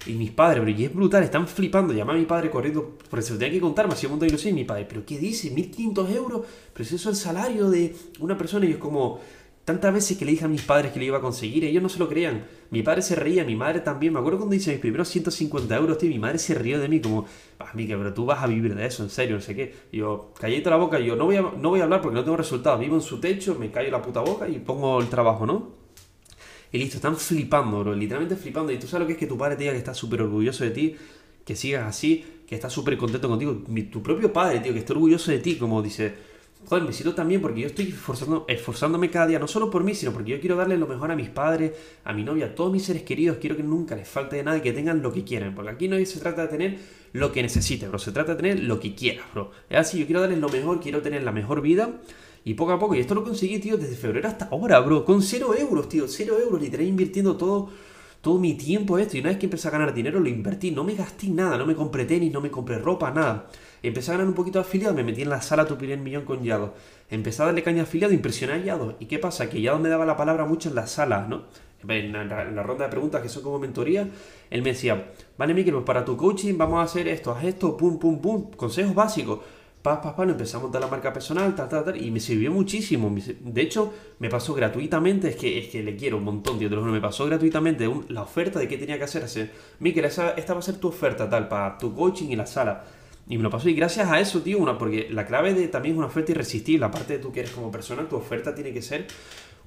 y 0.05 0.13
mis 0.13 0.31
padres, 0.31 0.63
pero 0.63 0.77
y 0.77 0.85
es 0.85 0.93
brutal, 0.93 1.23
están 1.23 1.47
flipando, 1.47 1.93
llamé 1.93 2.13
a 2.13 2.15
mi 2.15 2.25
padre 2.25 2.49
corriendo, 2.49 2.97
porque 3.09 3.25
se 3.25 3.33
lo 3.33 3.39
tenía 3.39 3.53
que 3.53 3.61
contar, 3.61 3.87
me 3.87 3.93
hacía 3.93 4.09
un 4.09 4.13
montón 4.13 4.27
de 4.27 4.33
ilusión, 4.33 4.53
y 4.53 4.61
mi 4.61 4.65
padre, 4.65 4.85
pero 4.87 5.05
¿qué 5.05 5.17
dice? 5.17 5.53
¿1.500 5.53 6.15
euros? 6.15 6.41
Pero 6.73 6.89
si 6.89 6.95
eso 6.95 7.09
es 7.09 7.17
el 7.17 7.23
salario 7.23 7.69
de 7.69 7.95
una 8.19 8.37
persona, 8.37 8.65
y 8.65 8.71
es 8.71 8.77
como, 8.77 9.19
Tantas 9.65 9.93
veces 9.93 10.17
que 10.17 10.25
le 10.25 10.31
dije 10.31 10.43
a 10.43 10.49
mis 10.49 10.61
padres 10.61 10.91
que 10.91 10.99
le 10.99 11.05
iba 11.05 11.19
a 11.19 11.21
conseguir, 11.21 11.63
ellos 11.63 11.81
no 11.81 11.87
se 11.87 11.97
lo 11.97 12.09
creían. 12.09 12.43
Mi 12.69 12.83
padre 12.83 13.01
se 13.01 13.15
reía, 13.15 13.45
mi 13.45 13.55
madre 13.55 13.79
también. 13.79 14.11
Me 14.11 14.19
acuerdo 14.19 14.39
cuando 14.39 14.55
hice 14.55 14.71
mis 14.71 14.81
primeros 14.81 15.07
150 15.07 15.73
euros, 15.77 15.97
tío, 15.97 16.09
mi 16.09 16.19
madre 16.19 16.37
se 16.37 16.53
rió 16.53 16.81
de 16.81 16.89
mí 16.89 16.99
como, 16.99 17.25
ah, 17.59 17.71
Mica, 17.73 17.95
pero 17.97 18.13
tú 18.13 18.25
vas 18.25 18.43
a 18.43 18.47
vivir 18.47 18.75
de 18.75 18.85
eso, 18.85 19.03
en 19.03 19.09
serio, 19.09 19.37
no 19.37 19.41
sé 19.41 19.55
qué. 19.55 19.73
Y 19.93 19.99
yo, 19.99 20.33
calladito 20.37 20.69
la 20.69 20.75
boca, 20.75 20.99
y 20.99 21.05
yo, 21.05 21.15
no 21.15 21.23
voy, 21.25 21.37
a, 21.37 21.41
no 21.43 21.69
voy 21.69 21.79
a 21.79 21.83
hablar 21.85 22.01
porque 22.01 22.15
no 22.15 22.25
tengo 22.25 22.35
resultados. 22.35 22.77
Vivo 22.81 22.95
en 22.95 23.01
su 23.01 23.21
techo, 23.21 23.55
me 23.57 23.71
callo 23.71 23.89
la 23.89 24.01
puta 24.01 24.19
boca 24.19 24.49
y 24.49 24.59
pongo 24.59 24.99
el 24.99 25.07
trabajo, 25.07 25.45
¿no? 25.45 25.82
Y 26.73 26.79
listo, 26.79 26.97
están 26.97 27.15
flipando, 27.15 27.79
bro, 27.79 27.95
literalmente 27.95 28.35
flipando. 28.35 28.73
Y 28.73 28.77
tú 28.77 28.87
sabes 28.87 29.03
lo 29.03 29.07
que 29.07 29.13
es 29.13 29.19
que 29.19 29.27
tu 29.27 29.37
padre 29.37 29.55
te 29.55 29.61
diga 29.61 29.71
que 29.71 29.79
está 29.79 29.93
súper 29.93 30.23
orgulloso 30.23 30.65
de 30.65 30.71
ti, 30.71 30.95
que 31.45 31.55
sigas 31.55 31.87
así, 31.87 32.25
que 32.45 32.55
está 32.55 32.69
súper 32.69 32.97
contento 32.97 33.29
contigo. 33.29 33.63
tu 33.89 34.03
propio 34.03 34.33
padre, 34.33 34.59
tío, 34.59 34.73
que 34.73 34.79
está 34.79 34.91
orgulloso 34.91 35.31
de 35.31 35.39
ti, 35.39 35.55
como 35.55 35.81
dice 35.81 36.33
joder, 36.65 36.83
me 36.83 36.93
siento 36.93 37.13
también 37.13 37.41
porque 37.41 37.61
yo 37.61 37.67
estoy 37.67 37.89
esforzando, 37.89 38.45
esforzándome 38.47 39.09
cada 39.09 39.27
día, 39.27 39.39
no 39.39 39.47
solo 39.47 39.69
por 39.69 39.83
mí, 39.83 39.93
sino 39.95 40.11
porque 40.11 40.31
yo 40.31 40.39
quiero 40.39 40.55
darle 40.55 40.77
lo 40.77 40.87
mejor 40.87 41.11
a 41.11 41.15
mis 41.15 41.29
padres, 41.29 41.73
a 42.03 42.13
mi 42.13 42.23
novia, 42.23 42.47
a 42.47 42.55
todos 42.55 42.71
mis 42.71 42.83
seres 42.83 43.03
queridos. 43.03 43.37
Quiero 43.39 43.55
que 43.55 43.63
nunca 43.63 43.95
les 43.95 44.07
falte 44.07 44.37
de 44.37 44.43
nada 44.43 44.57
y 44.57 44.61
que 44.61 44.73
tengan 44.73 45.01
lo 45.01 45.11
que 45.11 45.23
quieran. 45.23 45.55
Porque 45.55 45.71
aquí 45.71 45.87
no 45.87 46.03
se 46.05 46.19
trata 46.19 46.43
de 46.43 46.47
tener 46.47 46.77
lo 47.11 47.31
que 47.31 47.41
necesites, 47.41 47.89
bro. 47.89 47.99
Se 47.99 48.11
trata 48.11 48.35
de 48.35 48.41
tener 48.41 48.63
lo 48.63 48.79
que 48.79 48.95
quieras, 48.95 49.25
bro. 49.33 49.51
Es 49.69 49.77
así, 49.77 49.99
yo 49.99 50.05
quiero 50.05 50.21
darles 50.21 50.39
lo 50.39 50.49
mejor, 50.49 50.79
quiero 50.79 51.01
tener 51.01 51.23
la 51.23 51.31
mejor 51.31 51.61
vida. 51.61 51.89
Y 52.45 52.55
poco 52.55 52.73
a 52.73 52.79
poco, 52.79 52.95
y 52.95 52.99
esto 52.99 53.15
lo 53.15 53.23
conseguí, 53.23 53.59
tío, 53.59 53.77
desde 53.77 53.95
febrero 53.95 54.27
hasta 54.27 54.45
ahora, 54.45 54.79
bro. 54.79 55.05
Con 55.05 55.21
cero 55.21 55.55
euros, 55.57 55.87
tío. 55.87 56.07
Cero 56.07 56.37
euros, 56.39 56.61
literal, 56.61 56.85
invirtiendo 56.85 57.37
todo 57.37 57.69
todo 58.23 58.39
mi 58.39 58.53
tiempo 58.53 58.97
esto. 58.97 59.17
Y 59.17 59.19
una 59.19 59.29
vez 59.29 59.37
que 59.37 59.47
empecé 59.47 59.67
a 59.67 59.71
ganar 59.71 59.93
dinero, 59.93 60.21
lo 60.21 60.29
invertí. 60.29 60.71
No 60.71 60.85
me 60.85 60.95
gasté 60.95 61.27
nada, 61.27 61.57
no 61.57 61.65
me 61.65 61.75
compré 61.75 62.05
tenis, 62.05 62.31
no 62.31 62.39
me 62.39 62.49
compré 62.49 62.79
ropa, 62.79 63.11
nada. 63.11 63.47
Empecé 63.83 64.11
a 64.11 64.13
ganar 64.13 64.27
un 64.27 64.33
poquito 64.33 64.59
de 64.59 64.65
afiliado, 64.65 64.95
me 64.95 65.03
metí 65.03 65.23
en 65.23 65.29
la 65.29 65.41
sala 65.41 65.65
tu 65.65 65.75
el 65.83 65.99
millón 65.99 66.23
con 66.23 66.41
Yado. 66.41 66.73
Empecé 67.09 67.41
a 67.41 67.47
darle 67.47 67.63
caña 67.63 67.81
a 67.81 67.83
afiliado, 67.83 68.13
impresioné 68.13 68.53
a 68.53 68.57
Yado. 68.59 68.95
¿Y 69.01 69.07
qué 69.07 69.19
pasa? 69.19 69.49
Que 69.49 69.61
Yado 69.61 69.77
me 69.77 69.89
daba 69.89 70.05
la 70.05 70.15
palabra 70.15 70.45
mucho 70.45 70.69
en 70.69 70.75
la 70.75 70.87
sala, 70.87 71.27
¿no? 71.27 71.43
En 71.85 72.13
la, 72.13 72.63
ronda 72.63 72.85
de 72.85 72.91
preguntas 72.91 73.21
que 73.21 73.27
son 73.27 73.43
como 73.43 73.59
mentoría, 73.59 74.07
él 74.49 74.61
me 74.61 74.69
decía, 74.69 75.11
vale, 75.37 75.53
Miquel, 75.53 75.73
pues 75.73 75.85
para 75.85 76.05
tu 76.05 76.15
coaching 76.15 76.57
vamos 76.57 76.79
a 76.79 76.83
hacer 76.83 77.09
esto, 77.09 77.31
haz 77.31 77.43
esto, 77.43 77.75
pum, 77.75 77.99
pum, 77.99 78.21
pum, 78.21 78.51
consejos 78.51 78.95
básicos. 78.95 79.39
Pa, 79.83 80.01
pa, 80.01 80.15
pa, 80.15 80.23
empezamos 80.23 80.61
a 80.61 80.65
montar 80.67 80.81
la 80.81 80.87
marca 80.87 81.11
personal, 81.11 81.53
tal, 81.55 81.67
tal, 81.67 81.83
tal, 81.83 82.01
y 82.01 82.09
me 82.09 82.21
sirvió 82.21 82.49
muchísimo. 82.53 83.13
De 83.41 83.61
hecho, 83.61 83.93
me 84.19 84.29
pasó 84.29 84.53
gratuitamente, 84.53 85.27
es 85.27 85.35
que, 85.35 85.59
es 85.59 85.67
que 85.67 85.83
le 85.83 85.97
quiero 85.97 86.17
un 86.17 86.23
montón, 86.23 86.57
tío, 86.57 86.69
te 86.69 86.75
lo 86.75 86.83
me 86.83 87.01
pasó 87.01 87.25
gratuitamente 87.25 87.91
la 88.07 88.21
oferta 88.21 88.59
de 88.59 88.69
qué 88.69 88.77
tenía 88.77 88.97
que 88.97 89.03
hacer. 89.03 89.23
Así, 89.23 89.45
Miquel, 89.79 90.05
esta 90.05 90.53
va 90.53 90.59
a 90.59 90.61
ser 90.61 90.77
tu 90.77 90.87
oferta, 90.87 91.29
tal, 91.29 91.49
para 91.49 91.77
tu 91.77 91.93
coaching 91.93 92.29
y 92.29 92.37
la 92.37 92.45
sala. 92.45 92.85
Y 93.27 93.35
me 93.35 93.43
lo 93.43 93.49
pasó. 93.49 93.67
Y 93.67 93.73
gracias 93.73 94.09
a 94.09 94.21
eso, 94.21 94.41
tío, 94.41 94.57
una, 94.57 94.77
porque 94.77 95.09
la 95.11 95.25
clave 95.25 95.53
de 95.53 95.67
también 95.67 95.95
es 95.95 95.97
una 95.97 96.07
oferta 96.07 96.31
irresistible. 96.31 96.85
Aparte 96.85 97.17
de 97.17 97.19
tú 97.19 97.33
que 97.33 97.41
eres 97.41 97.51
como 97.51 97.69
persona, 97.69 98.07
tu 98.07 98.15
oferta 98.15 98.55
tiene 98.55 98.71
que 98.71 98.81
ser 98.81 99.07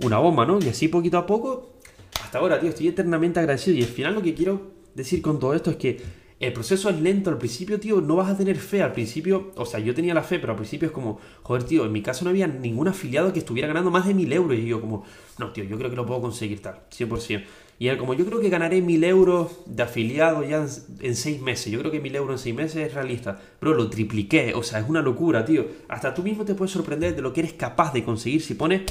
una 0.02 0.16
bomba, 0.16 0.46
¿no? 0.46 0.58
Y 0.60 0.70
así 0.70 0.88
poquito 0.88 1.18
a 1.18 1.26
poco, 1.26 1.74
hasta 2.22 2.38
ahora, 2.38 2.58
tío, 2.58 2.70
estoy 2.70 2.88
eternamente 2.88 3.38
agradecido. 3.38 3.76
Y 3.76 3.82
al 3.82 3.88
final 3.88 4.14
lo 4.14 4.22
que 4.22 4.32
quiero 4.32 4.62
decir 4.94 5.20
con 5.20 5.38
todo 5.38 5.52
esto 5.52 5.70
es 5.70 5.76
que 5.76 6.00
el 6.38 6.52
proceso 6.52 6.90
es 6.90 7.00
lento 7.00 7.30
al 7.30 7.38
principio, 7.38 7.80
tío, 7.80 8.00
no 8.02 8.16
vas 8.16 8.30
a 8.30 8.36
tener 8.36 8.56
fe 8.56 8.82
al 8.82 8.92
principio, 8.92 9.52
o 9.56 9.64
sea, 9.64 9.80
yo 9.80 9.94
tenía 9.94 10.12
la 10.12 10.22
fe, 10.22 10.38
pero 10.38 10.52
al 10.52 10.58
principio 10.58 10.86
es 10.86 10.92
como, 10.92 11.18
joder, 11.42 11.64
tío, 11.64 11.86
en 11.86 11.92
mi 11.92 12.02
caso 12.02 12.24
no 12.24 12.30
había 12.30 12.46
ningún 12.46 12.88
afiliado 12.88 13.32
que 13.32 13.38
estuviera 13.38 13.68
ganando 13.68 13.90
más 13.90 14.06
de 14.06 14.12
mil 14.12 14.30
euros 14.30 14.58
y 14.58 14.66
yo 14.66 14.80
como, 14.80 15.04
no, 15.38 15.52
tío, 15.52 15.64
yo 15.64 15.78
creo 15.78 15.88
que 15.88 15.96
lo 15.96 16.04
puedo 16.04 16.20
conseguir 16.20 16.60
tal, 16.60 16.80
100%. 16.90 17.44
Y 17.78 17.88
él 17.88 17.98
como, 17.98 18.14
yo 18.14 18.24
creo 18.24 18.40
que 18.40 18.48
ganaré 18.48 18.80
mil 18.80 19.04
euros 19.04 19.60
de 19.66 19.82
afiliado 19.82 20.42
ya 20.42 20.66
en, 21.00 21.16
seis 21.16 21.40
meses, 21.40 21.72
yo 21.72 21.78
creo 21.78 21.90
que 21.90 22.00
mil 22.00 22.14
euros 22.14 22.40
en 22.40 22.42
seis 22.42 22.54
meses 22.54 22.86
es 22.86 22.94
realista, 22.94 23.40
pero 23.58 23.74
lo 23.74 23.88
tripliqué, 23.88 24.54
o 24.54 24.62
sea, 24.62 24.80
es 24.80 24.88
una 24.88 25.02
locura, 25.02 25.44
tío. 25.44 25.66
Hasta 25.88 26.14
tú 26.14 26.22
mismo 26.22 26.44
te 26.44 26.54
puedes 26.54 26.72
sorprender 26.72 27.14
de 27.16 27.22
lo 27.22 27.32
que 27.32 27.40
eres 27.40 27.52
capaz 27.54 27.92
de 27.92 28.04
conseguir 28.04 28.42
si 28.42 28.54
pones 28.54 28.82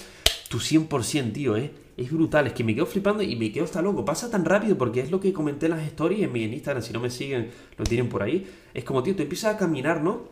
tu 0.55 0.61
100%, 0.61 1.33
tío, 1.33 1.57
¿eh? 1.57 1.69
es 1.97 2.09
brutal, 2.09 2.47
es 2.47 2.53
que 2.53 2.63
me 2.63 2.73
quedo 2.73 2.85
flipando 2.85 3.21
y 3.21 3.35
me 3.35 3.51
quedo 3.51 3.65
hasta 3.65 3.81
loco. 3.81 4.05
Pasa 4.05 4.31
tan 4.31 4.45
rápido 4.45 4.77
porque 4.77 5.01
es 5.01 5.11
lo 5.11 5.19
que 5.19 5.33
comenté 5.33 5.65
en 5.65 5.73
las 5.73 5.83
stories 5.83 6.23
en 6.23 6.31
mi 6.31 6.43
Instagram, 6.43 6.81
si 6.81 6.93
no 6.93 7.01
me 7.01 7.09
siguen, 7.09 7.51
lo 7.77 7.83
tienen 7.83 8.07
por 8.07 8.23
ahí. 8.23 8.47
Es 8.73 8.85
como, 8.85 9.03
tío, 9.03 9.13
te 9.17 9.23
empiezas 9.23 9.55
a 9.55 9.57
caminar, 9.57 10.01
¿no? 10.01 10.29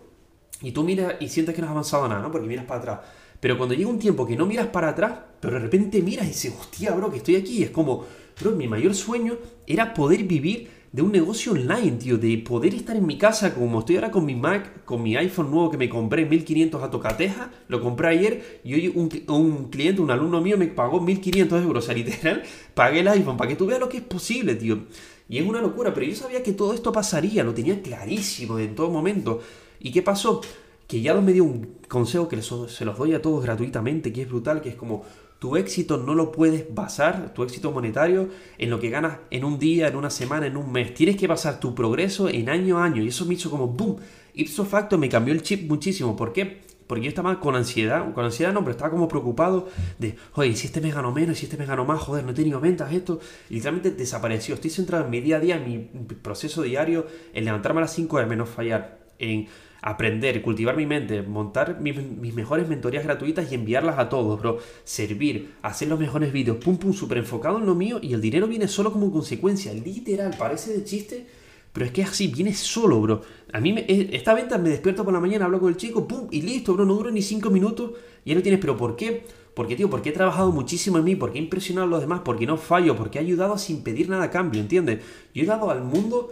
Y 0.61 0.71
tú 0.71 0.85
miras 0.85 1.15
y 1.19 1.27
sientes 1.27 1.53
que 1.53 1.59
no 1.59 1.67
has 1.67 1.71
avanzado 1.71 2.07
nada, 2.07 2.21
¿no? 2.21 2.31
Porque 2.31 2.47
miras 2.47 2.63
para 2.63 2.79
atrás. 2.79 2.99
Pero 3.41 3.57
cuando 3.57 3.75
llega 3.75 3.89
un 3.89 3.99
tiempo 3.99 4.25
que 4.25 4.37
no 4.37 4.45
miras 4.45 4.67
para 4.67 4.89
atrás, 4.89 5.11
pero 5.41 5.55
de 5.55 5.59
repente 5.59 6.01
miras 6.01 6.23
y 6.25 6.29
dices, 6.29 6.53
hostia, 6.57 6.93
bro, 6.93 7.11
que 7.11 7.17
estoy 7.17 7.35
aquí. 7.35 7.63
es 7.63 7.71
como, 7.71 8.05
bro, 8.39 8.51
mi 8.51 8.69
mayor 8.69 8.95
sueño 8.95 9.37
era 9.67 9.93
poder 9.93 10.23
vivir 10.23 10.69
de 10.93 11.01
un 11.01 11.11
negocio 11.11 11.53
online, 11.53 11.93
tío, 11.93 12.19
de 12.19 12.37
poder 12.37 12.75
estar 12.75 12.95
en 12.95 13.07
mi 13.07 13.17
casa 13.17 13.55
como 13.55 13.79
estoy 13.79 13.95
ahora 13.95 14.11
con 14.11 14.25
mi 14.25 14.35
Mac, 14.35 14.85
con 14.85 15.01
mi 15.01 15.15
iPhone 15.15 15.49
nuevo 15.49 15.71
que 15.71 15.77
me 15.77 15.89
compré 15.89 16.23
1500 16.23 16.83
a 16.83 16.91
tocateja, 16.91 17.51
lo 17.67 17.81
compré 17.81 18.09
ayer 18.09 18.61
y 18.63 18.75
hoy 18.75 18.87
un, 18.89 19.09
un 19.33 19.69
cliente, 19.71 20.03
un 20.03 20.11
alumno 20.11 20.39
mío 20.39 20.55
me 20.55 20.67
pagó 20.67 21.01
1500 21.01 21.63
euros, 21.63 21.83
o 21.83 21.87
sea, 21.87 21.95
literal, 21.95 22.43
pagué 22.75 22.99
el 22.99 23.07
iPhone 23.07 23.37
para 23.37 23.49
que 23.49 23.55
tú 23.55 23.65
veas 23.65 23.79
lo 23.79 23.89
que 23.89 23.97
es 23.97 24.03
posible, 24.03 24.53
tío. 24.53 24.83
Y 25.27 25.39
es 25.39 25.47
una 25.47 25.61
locura, 25.61 25.95
pero 25.95 26.05
yo 26.05 26.15
sabía 26.15 26.43
que 26.43 26.53
todo 26.53 26.75
esto 26.75 26.91
pasaría, 26.91 27.43
lo 27.43 27.55
tenía 27.55 27.81
clarísimo 27.81 28.59
en 28.59 28.75
todo 28.75 28.91
momento. 28.91 29.41
¿Y 29.79 29.91
qué 29.91 30.03
pasó? 30.03 30.41
Que 30.87 31.01
ya 31.01 31.15
me 31.15 31.33
dio 31.33 31.43
un 31.43 31.77
consejo 31.87 32.27
que 32.27 32.39
se 32.43 32.85
los 32.85 32.97
doy 32.99 33.15
a 33.15 33.21
todos 33.21 33.43
gratuitamente, 33.43 34.13
que 34.13 34.21
es 34.21 34.29
brutal, 34.29 34.61
que 34.61 34.69
es 34.69 34.75
como 34.75 35.03
tu 35.43 35.57
éxito 35.57 35.97
no 35.97 36.15
lo 36.15 36.31
puedes 36.31 36.73
basar, 36.73 37.33
tu 37.33 37.43
éxito 37.43 37.73
monetario, 37.73 38.29
en 38.57 38.69
lo 38.69 38.79
que 38.79 38.89
ganas 38.89 39.17
en 39.29 39.43
un 39.43 39.59
día, 39.59 39.89
en 39.89 39.97
una 39.97 40.09
semana, 40.09 40.47
en 40.47 40.55
un 40.55 40.71
mes. 40.71 40.93
Tienes 40.93 41.17
que 41.17 41.27
basar 41.27 41.59
tu 41.59 41.75
progreso 41.75 42.29
en 42.29 42.47
año 42.47 42.77
a 42.77 42.85
año. 42.85 43.03
Y 43.03 43.09
eso 43.09 43.25
me 43.25 43.33
hizo 43.33 43.49
como 43.49 43.67
boom. 43.67 43.97
Ipso 44.35 44.63
facto 44.63 44.97
me 44.97 45.09
cambió 45.09 45.33
el 45.33 45.41
chip 45.41 45.69
muchísimo. 45.69 46.15
¿Por 46.15 46.31
qué? 46.31 46.61
Porque 46.87 47.03
yo 47.03 47.09
estaba 47.09 47.41
con 47.41 47.57
ansiedad, 47.57 48.13
con 48.13 48.23
ansiedad 48.23 48.53
no, 48.53 48.61
pero 48.61 48.71
estaba 48.71 48.91
como 48.91 49.09
preocupado 49.09 49.67
de, 49.99 50.15
oye, 50.35 50.55
si 50.55 50.67
este 50.67 50.79
me 50.79 50.91
ganó 50.91 51.11
menos, 51.11 51.39
si 51.39 51.47
este 51.47 51.57
me 51.57 51.65
ganó 51.65 51.83
más, 51.83 51.99
joder, 51.99 52.23
no 52.23 52.31
he 52.31 52.35
tenido 52.35 52.61
ventas, 52.61 52.93
esto. 52.93 53.19
Y 53.49 53.55
literalmente 53.55 53.91
desapareció. 53.91 54.55
Estoy 54.55 54.69
centrado 54.69 55.03
en 55.03 55.11
mi 55.11 55.19
día 55.19 55.35
a 55.35 55.39
día, 55.41 55.57
en 55.57 55.65
mi 55.65 55.77
proceso 56.21 56.61
diario, 56.61 57.05
en 57.33 57.43
levantarme 57.43 57.79
a 57.79 57.81
las 57.81 57.91
5 57.91 58.17
de 58.17 58.25
menos 58.27 58.47
fallar, 58.47 58.99
en 59.19 59.49
aprender, 59.83 60.41
cultivar 60.41 60.77
mi 60.77 60.85
mente, 60.85 61.21
montar 61.21 61.81
mis, 61.81 62.33
mejores 62.33 62.69
mentorías 62.69 63.03
gratuitas 63.03 63.51
y 63.51 63.55
enviarlas 63.55 63.99
a 63.99 64.07
todos, 64.07 64.39
bro. 64.39 64.57
Servir, 64.85 65.55
hacer 65.61 65.89
los 65.89 65.99
mejores 65.99 66.31
vídeos, 66.31 66.57
pum, 66.57 66.77
pum, 66.77 66.93
súper 66.93 67.17
enfocado 67.17 67.59
en 67.59 67.65
lo 67.65 67.75
mío 67.75 67.99
y 68.01 68.13
el 68.13 68.21
dinero 68.21 68.47
viene 68.47 68.69
solo 68.69 68.93
como 68.93 69.11
consecuencia. 69.11 69.73
Literal, 69.73 70.33
parece 70.39 70.71
de 70.71 70.85
chiste, 70.85 71.27
pero 71.73 71.85
es 71.85 71.91
que 71.91 72.01
es 72.01 72.09
así, 72.09 72.27
viene 72.27 72.53
solo, 72.53 73.01
bro. 73.01 73.21
A 73.51 73.59
mí 73.59 73.73
me, 73.73 73.85
esta 73.87 74.33
venta 74.33 74.57
me 74.57 74.69
despierto 74.69 75.03
por 75.03 75.13
la 75.13 75.19
mañana, 75.19 75.45
hablo 75.45 75.59
con 75.59 75.67
el 75.69 75.75
chico, 75.75 76.07
pum, 76.07 76.29
y 76.31 76.41
listo, 76.43 76.73
bro, 76.73 76.85
no 76.85 76.95
dura 76.95 77.11
ni 77.11 77.21
cinco 77.21 77.49
minutos 77.49 77.91
y 78.23 78.29
ya 78.29 78.35
no 78.35 78.41
tienes, 78.41 78.61
pero 78.61 78.77
¿por 78.77 78.95
qué? 78.95 79.25
Porque, 79.53 79.75
tío, 79.75 79.89
porque 79.89 80.09
he 80.09 80.13
trabajado 80.13 80.53
muchísimo 80.53 80.97
en 80.97 81.03
mí, 81.03 81.15
porque 81.17 81.39
he 81.39 81.41
impresionado 81.41 81.87
a 81.87 81.89
los 81.89 81.99
demás, 81.99 82.21
porque 82.23 82.47
no 82.47 82.55
fallo, 82.55 82.95
porque 82.95 83.19
he 83.19 83.21
ayudado 83.21 83.57
sin 83.57 83.83
pedir 83.83 84.07
nada 84.07 84.23
a 84.23 84.29
cambio, 84.31 84.61
¿entiendes? 84.61 85.01
Yo 85.35 85.43
he 85.43 85.45
dado 85.45 85.69
al 85.69 85.83
mundo 85.83 86.31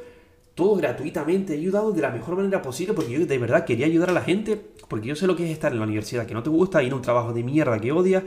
todo 0.62 0.76
gratuitamente, 0.76 1.56
he 1.56 1.58
ayudado 1.58 1.92
de 1.92 2.04
la 2.04 2.12
mejor 2.12 2.36
manera 2.36 2.62
posible 2.62 2.94
porque 2.94 3.12
yo 3.12 3.26
de 3.26 3.38
verdad 3.40 3.66
quería 3.66 3.88
ayudar 3.88 4.12
a 4.12 4.14
la 4.14 4.22
gente, 4.22 4.62
porque 4.88 5.08
yo 5.08 5.16
sé 5.16 5.26
lo 5.26 5.36
que 5.36 5.44
es 5.44 5.50
estar 5.50 5.72
en 5.72 5.80
la 5.80 5.86
universidad, 5.86 6.28
que 6.28 6.36
no 6.36 6.44
te 6.44 6.52
gusta, 6.52 6.84
ir 6.84 6.92
a 6.92 6.96
un 6.96 7.02
trabajo 7.02 7.34
de 7.34 7.42
mierda 7.42 7.80
que 7.80 7.92
odias, 7.92 8.22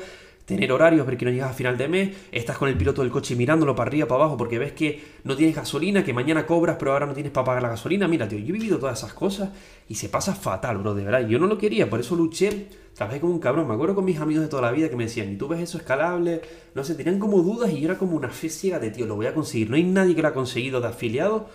tener 0.45 0.73
horarios, 0.73 1.07
ver 1.07 1.17
que 1.17 1.27
no 1.27 1.31
llegas 1.31 1.53
a 1.53 1.55
final 1.55 1.79
de 1.79 1.87
mes, 1.87 2.17
estás 2.33 2.59
con 2.59 2.69
el 2.69 2.77
piloto 2.77 3.03
del 3.03 3.13
coche 3.13 3.37
mirándolo 3.37 3.77
para 3.77 3.89
arriba, 3.89 4.09
para 4.09 4.23
abajo, 4.23 4.37
porque 4.37 4.59
ves 4.59 4.73
que 4.73 5.01
no 5.23 5.37
tienes 5.37 5.55
gasolina, 5.55 6.03
que 6.03 6.13
mañana 6.13 6.45
cobras, 6.45 6.75
pero 6.77 6.93
ahora 6.93 7.07
no 7.07 7.15
tienes 7.15 7.31
para 7.31 7.45
pagar 7.45 7.63
la 7.63 7.69
gasolina. 7.69 8.09
Mira, 8.09 8.27
tío, 8.27 8.41
yo 8.41 8.49
he 8.49 8.59
vivido 8.59 8.79
todas 8.81 8.99
esas 8.99 9.15
cosas 9.15 9.51
y 9.89 9.95
se 9.95 10.09
pasa 10.09 10.35
fatal, 10.35 10.79
bro, 10.79 10.93
de 10.93 11.05
verdad. 11.05 11.29
Yo 11.29 11.39
no 11.39 11.47
lo 11.47 11.57
quería, 11.57 11.89
por 11.89 12.01
eso 12.01 12.17
luché, 12.17 12.67
trabajé 12.95 13.21
como 13.21 13.33
un 13.33 13.39
cabrón. 13.39 13.69
Me 13.69 13.75
acuerdo 13.75 13.95
con 13.95 14.05
mis 14.05 14.19
amigos 14.19 14.43
de 14.43 14.49
toda 14.49 14.63
la 14.63 14.73
vida 14.73 14.91
que 14.91 14.97
me 14.97 15.05
decían, 15.05 15.33
¿y 15.33 15.37
tú 15.37 15.47
ves 15.47 15.61
eso 15.61 15.79
escalable? 15.79 16.43
No 16.75 16.83
sé, 16.83 16.97
tenían 16.97 17.21
como 17.21 17.43
dudas 17.43 17.73
y 17.73 17.79
yo 17.79 17.89
era 17.89 17.97
como 17.97 18.17
una 18.17 18.31
fe 18.31 18.49
ciega 18.49 18.81
de, 18.81 18.91
tío, 18.91 19.07
lo 19.07 19.15
voy 19.15 19.27
a 19.27 19.35
conseguir. 19.35 19.71
No 19.71 19.77
hay 19.77 19.85
nadie 19.85 20.17
que 20.17 20.23
lo 20.23 20.29
ha 20.29 20.35
conseguido 20.35 20.81
de 20.81 20.89
afiliado 20.89 21.49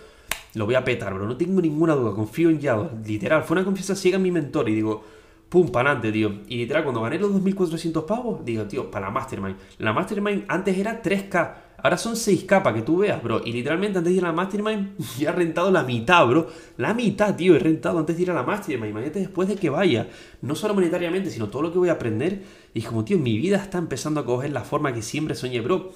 lo 0.56 0.66
voy 0.66 0.76
a 0.76 0.84
petar, 0.84 1.14
bro. 1.14 1.28
No 1.28 1.38
tengo 1.38 1.62
ninguna 1.62 1.94
duda. 1.94 2.14
Confío 2.14 2.50
en 2.50 2.60
Yados. 2.60 2.92
Literal, 3.06 3.44
fue 3.44 3.56
una 3.56 3.66
confianza 3.66 3.96
ciega 3.96 4.18
en 4.18 4.24
mi 4.24 4.32
mentor. 4.32 4.70
Y 4.70 4.76
digo, 4.76 5.04
pum, 5.48 5.70
para 5.70 5.92
adelante, 5.92 6.12
tío. 6.12 6.42
Y 6.48 6.58
literal, 6.58 6.84
cuando 6.84 7.02
gané 7.02 7.20
los 7.20 7.32
2.400 7.32 8.06
pavos, 8.06 8.44
digo, 8.44 8.64
tío, 8.64 8.90
para 8.90 9.08
la 9.08 9.12
Mastermind. 9.12 9.58
La 9.78 9.94
Mastermind 9.94 10.46
antes 10.48 10.78
era 10.78 11.02
3K. 11.02 11.54
Ahora 11.82 11.98
son 11.98 12.16
6K 12.16 12.62
para 12.62 12.76
que 12.76 12.82
tú 12.82 12.98
veas, 12.98 13.24
bro. 13.24 13.42
Y 13.46 13.54
literalmente 13.54 14.00
antes 14.00 14.12
de 14.12 14.18
ir 14.18 14.26
a 14.26 14.30
la 14.30 14.34
Mastermind, 14.34 14.98
ya 15.18 15.30
he 15.30 15.32
rentado 15.34 15.72
la 15.72 15.84
mitad, 15.84 16.26
bro. 16.26 16.48
La 16.78 16.94
mitad, 16.94 17.36
tío, 17.36 17.56
he 17.56 17.60
rentado 17.60 18.00
antes 18.00 18.18
de 18.18 18.24
ir 18.24 18.32
a 18.32 18.34
la 18.34 18.44
Mastermind. 18.44 18.90
Imagínate 18.90 19.20
después 19.20 19.48
de 19.48 19.56
que 19.56 19.70
vaya. 19.70 20.08
No 20.42 20.56
solo 20.56 20.74
monetariamente, 20.74 21.30
sino 21.30 21.50
todo 21.50 21.62
lo 21.62 21.72
que 21.72 21.78
voy 21.78 21.90
a 21.90 21.94
aprender. 21.94 22.44
Y 22.74 22.82
como, 22.82 23.06
tío, 23.06 23.20
mi 23.20 23.38
vida 23.38 23.58
está 23.58 23.78
empezando 23.78 24.20
a 24.20 24.26
coger 24.26 24.52
la 24.52 24.62
forma 24.62 24.94
que 24.94 25.02
siempre 25.02 25.36
soñé, 25.36 25.62
bro 25.62 25.92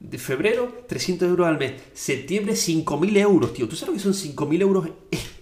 de 0.00 0.18
febrero, 0.18 0.84
300 0.88 1.28
euros 1.28 1.46
al 1.46 1.58
mes. 1.58 1.74
Septiembre, 1.92 2.54
5.000 2.54 3.16
euros, 3.18 3.52
tío. 3.52 3.68
¿Tú 3.68 3.76
sabes 3.76 4.04
lo 4.04 4.12
que 4.12 4.18
son 4.18 4.34
5.000 4.34 4.60
euros 4.62 4.88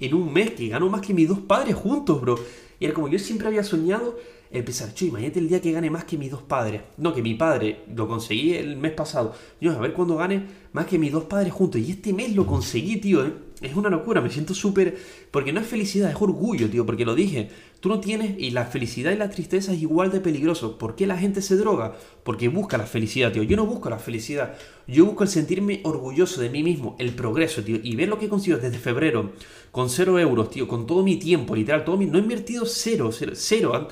en 0.01 0.15
un 0.15 0.33
mes? 0.33 0.51
Que 0.51 0.69
gano 0.69 0.91
más 0.91 1.01
que 1.01 1.15
mis 1.15 1.29
dos 1.29 1.39
padres 1.39 1.77
juntos, 1.77 2.21
bro. 2.21 2.39
Y 2.81 2.85
era 2.85 2.95
como 2.95 3.09
yo 3.09 3.19
siempre 3.19 3.47
había 3.47 3.63
soñado 3.63 4.19
empezar, 4.51 4.95
che, 4.95 5.07
imagínate 5.07 5.39
el 5.39 5.49
día 5.49 5.61
que 5.61 5.73
gane 5.73 5.91
más 5.91 6.05
que 6.05 6.19
mis 6.19 6.31
dos 6.31 6.43
padres. 6.43 6.83
No, 6.97 7.15
que 7.15 7.23
mi 7.23 7.35
padre 7.35 7.85
lo 7.95 8.09
conseguí 8.09 8.55
el 8.55 8.77
mes 8.77 8.93
pasado. 8.93 9.33
Yo, 9.61 9.73
a 9.73 9.79
ver 9.79 9.93
cuándo 9.93 10.17
gane 10.17 10.47
más 10.73 10.87
que 10.87 10.99
mis 10.99 11.13
dos 11.13 11.25
padres 11.25 11.53
juntos. 11.53 11.81
Y 11.81 11.93
este 11.93 12.13
mes 12.13 12.35
lo 12.35 12.45
conseguí, 12.45 12.97
tío. 12.97 13.25
¿eh? 13.25 13.33
Es 13.61 13.75
una 13.75 13.91
locura, 13.91 14.21
me 14.21 14.31
siento 14.31 14.55
súper... 14.55 14.97
Porque 15.33 15.53
no 15.53 15.61
es 15.61 15.67
felicidad, 15.67 16.11
es 16.11 16.17
orgullo, 16.21 16.71
tío, 16.71 16.87
porque 16.87 17.05
lo 17.05 17.17
dije. 17.17 17.51
Tú 17.81 17.89
no 17.89 17.99
tienes... 17.99 18.39
Y 18.39 18.51
la 18.51 18.67
felicidad 18.67 19.11
y 19.11 19.17
la 19.17 19.31
tristeza 19.31 19.73
es 19.73 19.83
igual 19.83 20.13
de 20.13 20.21
peligroso. 20.21 20.79
¿Por 20.79 20.95
qué 20.95 21.09
la 21.09 21.19
gente 21.19 21.43
se 21.43 21.57
droga? 21.57 21.97
Porque 22.23 22.49
busca 22.49 22.79
la 22.79 22.87
felicidad, 22.87 23.33
tío. 23.33 23.43
Yo 23.43 23.57
no 23.57 23.67
busco 23.67 23.91
la 23.91 23.99
felicidad. 23.99 24.55
Yo 24.87 25.07
busco 25.07 25.25
el 25.25 25.29
sentirme 25.29 25.81
orgulloso 25.83 26.41
de 26.41 26.51
mí 26.51 26.63
mismo, 26.63 26.95
el 27.01 27.11
progreso, 27.11 27.65
tío. 27.65 27.79
Y 27.83 27.97
ver 27.97 28.09
lo 28.09 28.19
que 28.19 28.29
consigo 28.29 28.59
desde 28.59 28.79
febrero, 28.79 29.33
con 29.73 29.91
cero 29.91 30.19
euros, 30.21 30.51
tío, 30.51 30.69
con 30.69 30.87
todo 30.87 31.03
mi 31.03 31.17
tiempo, 31.17 31.57
literal, 31.57 31.85
todo 31.85 31.97
mi... 31.97 32.07
No 32.07 32.19
he 32.19 32.23
invertido 32.23 32.65
cero, 32.65 33.11
cero, 33.13 33.33
cero 33.35 33.89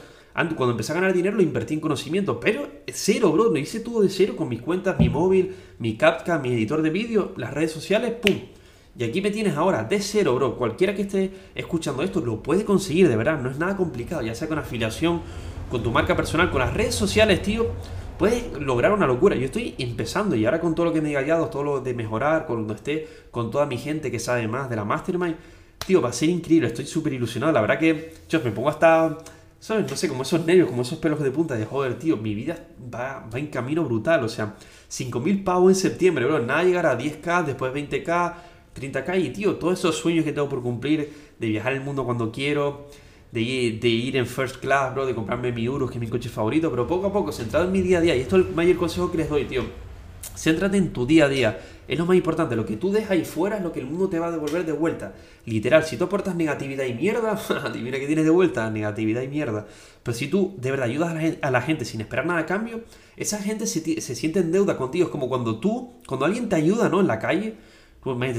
cuando 0.55 0.73
empecé 0.73 0.93
a 0.93 0.97
ganar 0.97 1.15
dinero 1.15 1.37
lo 1.37 1.43
invertí 1.43 1.73
en 1.73 1.81
conocimiento, 1.81 2.39
pero 2.39 2.69
cero, 2.93 3.33
bro, 3.33 3.51
lo 3.51 3.59
hice 3.59 3.81
todo 3.81 4.03
de 4.03 4.11
cero 4.11 4.37
con 4.37 4.51
mis 4.51 4.61
cuentas, 4.61 4.99
mi 4.99 5.09
móvil, 5.09 5.55
mi 5.79 5.97
CapCut, 5.97 6.43
mi 6.43 6.53
editor 6.53 6.83
de 6.83 6.91
vídeo, 6.91 7.33
las 7.39 7.55
redes 7.55 7.73
sociales, 7.73 8.13
¡pum! 8.21 8.35
Y 8.99 9.05
aquí 9.05 9.21
me 9.21 9.31
tienes 9.31 9.57
ahora 9.57 9.85
de 9.85 10.01
cero, 10.01 10.35
bro. 10.35 10.57
Cualquiera 10.57 10.95
que 10.95 11.03
esté 11.03 11.31
escuchando 11.55 12.03
esto 12.03 12.21
lo 12.21 12.43
puede 12.43 12.65
conseguir, 12.65 13.09
de 13.09 13.17
verdad. 13.17 13.39
No 13.41 13.51
es 13.51 13.59
nada 13.59 13.77
complicado, 13.77 14.23
ya 14.23 14.35
sea 14.35 14.49
con 14.49 14.59
afiliación, 14.59 15.21
con 15.71 15.83
tu 15.83 15.91
marca 15.91 16.17
personal, 16.17 16.51
con 16.51 16.61
las 16.61 16.73
redes 16.73 16.95
sociales, 16.95 17.43
tío. 17.43 17.67
Puedes 18.19 18.53
lograr 18.59 18.93
una 18.93 19.07
locura. 19.07 19.37
Yo 19.37 19.45
estoy 19.45 19.75
empezando 19.77 20.35
y 20.35 20.47
ahora 20.47 20.61
con 20.61 20.75
todo 20.75 20.87
lo 20.87 20.93
que 20.95 21.03
me 21.03 21.11
he 21.11 21.13
gallado, 21.13 21.49
todo 21.49 21.63
lo 21.63 21.81
de 21.81 21.93
mejorar, 21.93 22.47
cuando 22.47 22.73
esté 22.73 23.07
con 23.31 23.51
toda 23.51 23.67
mi 23.67 23.77
gente 23.77 24.11
que 24.11 24.19
sabe 24.19 24.49
más 24.49 24.71
de 24.71 24.77
la 24.77 24.85
Mastermind, 24.85 25.37
tío, 25.87 26.01
va 26.01 26.09
a 26.09 26.13
ser 26.15 26.31
increíble. 26.31 26.69
Estoy 26.69 26.87
súper 26.87 27.13
ilusionado. 27.13 27.53
La 27.53 27.61
verdad 27.61 27.79
que, 27.79 28.15
yo 28.31 28.41
me 28.43 28.51
pongo 28.51 28.71
hasta 28.71 29.19
¿Sabes? 29.59 29.91
No 29.91 29.97
sé, 29.97 30.09
como 30.09 30.23
esos 30.23 30.45
nervios, 30.45 30.69
como 30.69 30.83
esos 30.83 30.99
pelos 30.99 31.21
de 31.21 31.31
punta 31.31 31.55
de 31.55 31.65
joder, 31.65 31.99
tío, 31.99 32.17
mi 32.19 32.35
vida 32.35 32.57
va, 32.95 33.27
va 33.33 33.39
en 33.39 33.49
camino 33.49 33.85
brutal. 33.85 34.23
O 34.23 34.29
sea, 34.29 34.55
5.000 34.91 35.45
pavos 35.45 35.71
en 35.73 35.75
septiembre, 35.75 36.25
bro. 36.25 36.39
Nada 36.41 36.63
llegar 36.63 36.87
a 36.87 36.99
10k, 36.99 37.45
después 37.45 37.73
20k, 37.73 38.35
30k. 38.77 39.25
Y, 39.25 39.31
tío, 39.31 39.57
todos 39.57 39.79
esos 39.79 39.97
sueños 39.97 40.25
que 40.25 40.33
tengo 40.33 40.49
por 40.49 40.63
cumplir, 40.63 41.13
de 41.39 41.49
viajar 41.49 41.73
el 41.73 41.81
mundo 41.81 42.05
cuando 42.05 42.31
quiero, 42.31 42.87
de 43.33 43.41
ir, 43.41 43.81
de 43.81 43.89
ir 43.89 44.17
en 44.17 44.27
first 44.27 44.57
class, 44.57 44.95
bro, 44.95 45.07
de 45.07 45.15
comprarme 45.15 45.53
mi 45.53 45.69
Urus, 45.69 45.91
que 45.91 45.99
es 45.99 46.01
mi 46.01 46.09
coche 46.09 46.29
favorito. 46.29 46.71
Pero 46.71 46.87
poco 46.87 47.07
a 47.07 47.13
poco, 47.13 47.33
centrado 47.33 47.67
en 47.67 47.73
mi 47.73 47.81
día 47.81 47.99
a 47.99 48.01
día. 48.01 48.17
Y 48.17 48.21
esto 48.21 48.37
es 48.37 48.47
el 48.47 48.55
mayor 48.55 48.77
consejo 48.77 49.11
que 49.11 49.19
les 49.19 49.29
doy, 49.29 49.45
tío. 49.45 49.65
Céntrate 50.37 50.77
en 50.77 50.93
tu 50.93 51.07
día 51.07 51.25
a 51.27 51.29
día 51.29 51.59
es 51.89 51.99
lo 51.99 52.07
más 52.07 52.17
importante. 52.17 52.57
Lo 52.57 52.67
que 52.67 52.77
tú 52.77 52.91
dejas 52.91 53.13
ahí 53.13 53.25
fuera 53.25 53.57
es 53.57 53.63
lo 53.63 53.73
que 53.73 53.81
el 53.81 53.87
mundo 53.87 54.09
te 54.09 54.19
va 54.19 54.29
a 54.29 54.31
devolver 54.31 54.65
de 54.65 54.73
vuelta. 54.73 55.15
Literal, 55.45 55.85
si 55.85 55.97
tú 55.97 56.05
aportas 56.05 56.35
negatividad 56.35 56.85
y 56.85 56.95
mierda, 56.95 57.33
adivina 57.65 57.99
que 57.99 58.07
tienes 58.07 58.25
de 58.25 58.31
vuelta, 58.31 58.69
negatividad 58.71 59.23
y 59.23 59.29
mierda. 59.29 59.67
Pero 60.03 60.17
si 60.17 60.29
tú 60.29 60.55
de 60.59 60.71
verdad 60.71 60.87
ayudas 60.87 61.37
a 61.41 61.51
la 61.51 61.63
gente, 61.63 61.85
sin 61.85 62.01
esperar 62.01 62.27
nada 62.27 62.41
a 62.41 62.47
cambio, 62.47 62.83
esa 63.17 63.39
gente 63.39 63.67
se, 63.67 64.01
siente 64.01 64.41
en 64.41 64.53
deuda 64.53 64.77
contigo. 64.77 65.07
Es 65.07 65.11
como 65.11 65.29
cuando 65.29 65.59
tú, 65.61 65.95
cuando 66.07 66.27
alguien 66.27 66.49
te 66.49 66.57
ayuda, 66.57 66.89
¿no? 66.89 67.01
En 67.01 67.07
la 67.07 67.19
calle, 67.19 67.55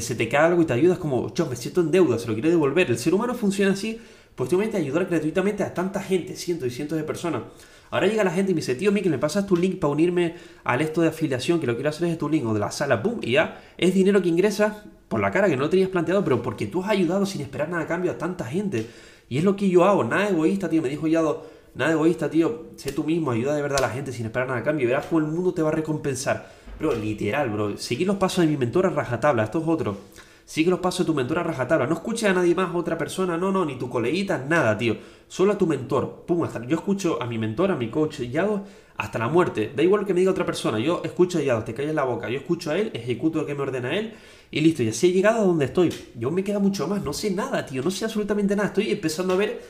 se 0.02 0.16
te 0.16 0.30
cae 0.30 0.46
algo 0.46 0.62
y 0.62 0.66
te 0.66 0.74
ayudas 0.74 0.98
como, 0.98 1.34
yo 1.34 1.46
me 1.46 1.56
siento 1.56 1.82
en 1.82 1.92
deuda, 1.92 2.18
se 2.20 2.28
lo 2.28 2.34
quiero 2.34 2.50
devolver. 2.50 2.90
El 2.90 2.98
ser 2.98 3.14
humano 3.14 3.34
funciona 3.34 3.74
así, 3.74 4.00
pues 4.36 4.50
tú 4.50 4.60
ayudar 4.62 5.06
gratuitamente 5.06 5.64
a 5.64 5.74
tanta 5.74 6.02
gente, 6.02 6.36
cientos 6.36 6.68
y 6.68 6.72
cientos 6.72 6.98
de 6.98 7.04
personas. 7.04 7.44
Ahora 7.90 8.08
llega 8.08 8.24
la 8.24 8.32
gente 8.32 8.52
y 8.52 8.56
me 8.56 8.62
dice, 8.62 8.76
tío 8.76 8.92
Mikel, 8.92 9.12
¿me 9.12 9.18
pasas 9.18 9.46
tu 9.46 9.56
link 9.56 9.80
para 9.80 9.92
unirme 9.92 10.36
al 10.64 10.82
esto 10.82 11.02
de 11.02 11.08
afiliación? 11.08 11.60
Que 11.60 11.68
lo 11.68 11.76
quiero 11.76 11.90
hacer 11.90 12.08
es 12.08 12.18
tu 12.18 12.28
link 12.28 12.46
o 12.46 12.54
de 12.54 12.60
la 12.60 12.72
sala, 12.72 12.98
boom, 12.98 13.20
y 13.22 13.34
ya 13.34 13.62
es 13.78 13.94
dinero 13.94 14.22
que 14.22 14.30
ingresa 14.30 14.84
por 15.08 15.22
la 15.22 15.32
cara 15.32 15.48
que 15.48 15.56
no 15.56 15.64
lo 15.64 15.70
tenías 15.70 15.90
planteado, 15.90 16.24
pero 16.24 16.42
porque 16.42 16.68
tú 16.68 16.84
has 16.84 16.90
ayudado 16.90 17.26
sin 17.26 17.42
esperar 17.42 17.70
nada 17.70 17.84
a 17.84 17.88
cambio 17.88 18.12
a 18.12 18.18
tanta 18.18 18.46
gente. 18.46 18.88
Y 19.30 19.38
es 19.38 19.44
lo 19.44 19.56
que 19.56 19.70
yo 19.70 19.86
hago, 19.86 20.04
nada 20.04 20.30
egoísta, 20.30 20.70
tío. 20.70 20.82
Me 20.82 20.90
dijo 20.90 21.08
Yado, 21.08 21.46
nada 21.76 21.94
egoísta, 21.94 22.30
tío. 22.30 22.68
Sé 22.76 22.92
tú 22.92 23.04
mismo, 23.04 23.32
ayuda 23.32 23.56
de 23.56 23.62
verdad 23.62 23.80
a 23.80 23.88
la 23.88 23.94
gente 23.94 24.12
sin 24.12 24.26
esperar 24.26 24.48
nada 24.48 24.60
a 24.60 24.64
cambio. 24.64 24.86
Y 24.86 24.88
verás 24.88 25.06
cómo 25.06 25.20
el 25.20 25.28
mundo 25.28 25.54
te 25.54 25.62
va 25.62 25.70
a 25.70 25.74
recompensar. 25.74 26.50
Bro, 26.80 26.94
literal, 26.96 27.50
bro. 27.50 27.78
Seguir 27.78 28.06
los 28.06 28.18
pasos 28.18 28.46
de 28.46 28.52
mi 28.52 28.58
mentora 28.58 28.90
rajatabla. 28.90 29.44
Esto 29.44 29.60
es 29.60 29.68
otro. 29.68 29.98
Sigue 30.46 30.70
los 30.70 30.80
pasos 30.80 31.00
de 31.00 31.12
tu 31.12 31.14
mentor 31.16 31.40
a 31.40 31.44
rajatabla. 31.44 31.88
No 31.88 31.96
escuches 31.96 32.30
a 32.30 32.34
nadie 32.34 32.56
más, 32.56 32.70
a 32.70 32.78
otra 32.78 32.98
persona, 32.98 33.36
no, 33.38 33.52
no, 33.52 33.66
ni 33.66 33.78
tu 33.78 33.90
coleguita, 33.90 34.38
nada, 34.48 34.78
tío. 34.78 34.96
Solo 35.28 35.54
a 35.54 35.58
tu 35.58 35.68
mentor. 35.68 36.24
Pum, 36.26 36.44
hasta, 36.44 36.66
yo 36.66 36.78
escucho 36.78 37.22
a 37.22 37.26
mi 37.26 37.38
mentor, 37.38 37.72
a 37.72 37.76
mi 37.76 37.90
coach 37.90 38.22
Yado, 38.22 38.64
hasta 38.96 39.20
la 39.20 39.28
muerte. 39.28 39.74
Da 39.76 39.84
igual 39.84 40.02
lo 40.02 40.08
que 40.08 40.14
me 40.14 40.22
diga 40.22 40.32
otra 40.32 40.46
persona. 40.46 40.80
Yo 40.80 41.02
escucho 41.04 41.40
a 41.40 41.42
Yado, 41.42 41.64
te 41.64 41.74
calles 41.74 41.96
la 41.96 42.06
boca. 42.06 42.30
Yo 42.30 42.38
escucho 42.38 42.72
a 42.72 42.78
él, 42.78 42.92
ejecuto 42.94 43.40
lo 43.40 43.46
que 43.46 43.56
me 43.56 43.62
ordena 43.64 43.98
él 43.98 44.14
y 44.52 44.62
listo. 44.62 44.84
Y 44.84 44.90
así 44.90 45.08
he 45.08 45.12
llegado 45.12 45.42
a 45.42 45.46
donde 45.46 45.66
estoy. 45.66 45.92
Yo 46.16 46.32
me 46.32 46.44
queda 46.44 46.60
mucho 46.60 46.88
más. 46.88 47.04
No 47.04 47.12
sé 47.12 47.32
nada, 47.32 47.66
tío. 47.66 47.82
No 47.82 47.92
sé 47.92 48.06
absolutamente 48.06 48.56
nada. 48.56 48.70
Estoy 48.70 48.92
empezando 48.92 49.34
a 49.34 49.38
ver 49.38 49.62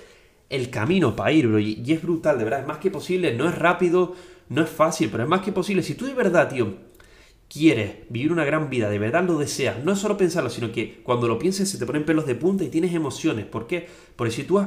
el 0.49 0.69
camino 0.69 1.15
para 1.15 1.31
ir, 1.31 1.47
bro. 1.47 1.57
Y, 1.57 1.81
y 1.83 1.93
es 1.93 2.01
brutal, 2.03 2.37
de 2.37 2.43
verdad. 2.43 2.59
Es 2.59 2.67
más 2.67 2.77
que 2.77 2.91
posible. 2.91 3.33
No 3.33 3.49
es 3.49 3.57
rápido, 3.57 4.13
no 4.49 4.61
es 4.61 4.69
fácil, 4.69 5.09
pero 5.09 5.23
es 5.23 5.29
más 5.29 5.41
que 5.41 5.51
posible. 5.51 5.81
Si 5.81 5.95
tú 5.95 6.05
de 6.05 6.13
verdad, 6.13 6.49
tío 6.49 6.86
quieres 7.49 7.95
vivir 8.09 8.31
una 8.31 8.45
gran 8.45 8.69
vida, 8.69 8.89
de 8.89 8.99
verdad 8.99 9.23
lo 9.23 9.37
deseas, 9.37 9.83
no 9.83 9.93
es 9.93 9.99
solo 9.99 10.17
pensarlo, 10.17 10.49
sino 10.49 10.71
que 10.71 11.01
cuando 11.03 11.27
lo 11.27 11.39
pienses 11.39 11.69
se 11.69 11.77
te 11.77 11.85
ponen 11.85 12.05
pelos 12.05 12.25
de 12.25 12.35
punta 12.35 12.63
y 12.63 12.69
tienes 12.69 12.93
emociones. 12.93 13.45
¿Por 13.45 13.67
qué? 13.67 13.87
Porque 14.15 14.33
si 14.33 14.43
tú 14.43 14.59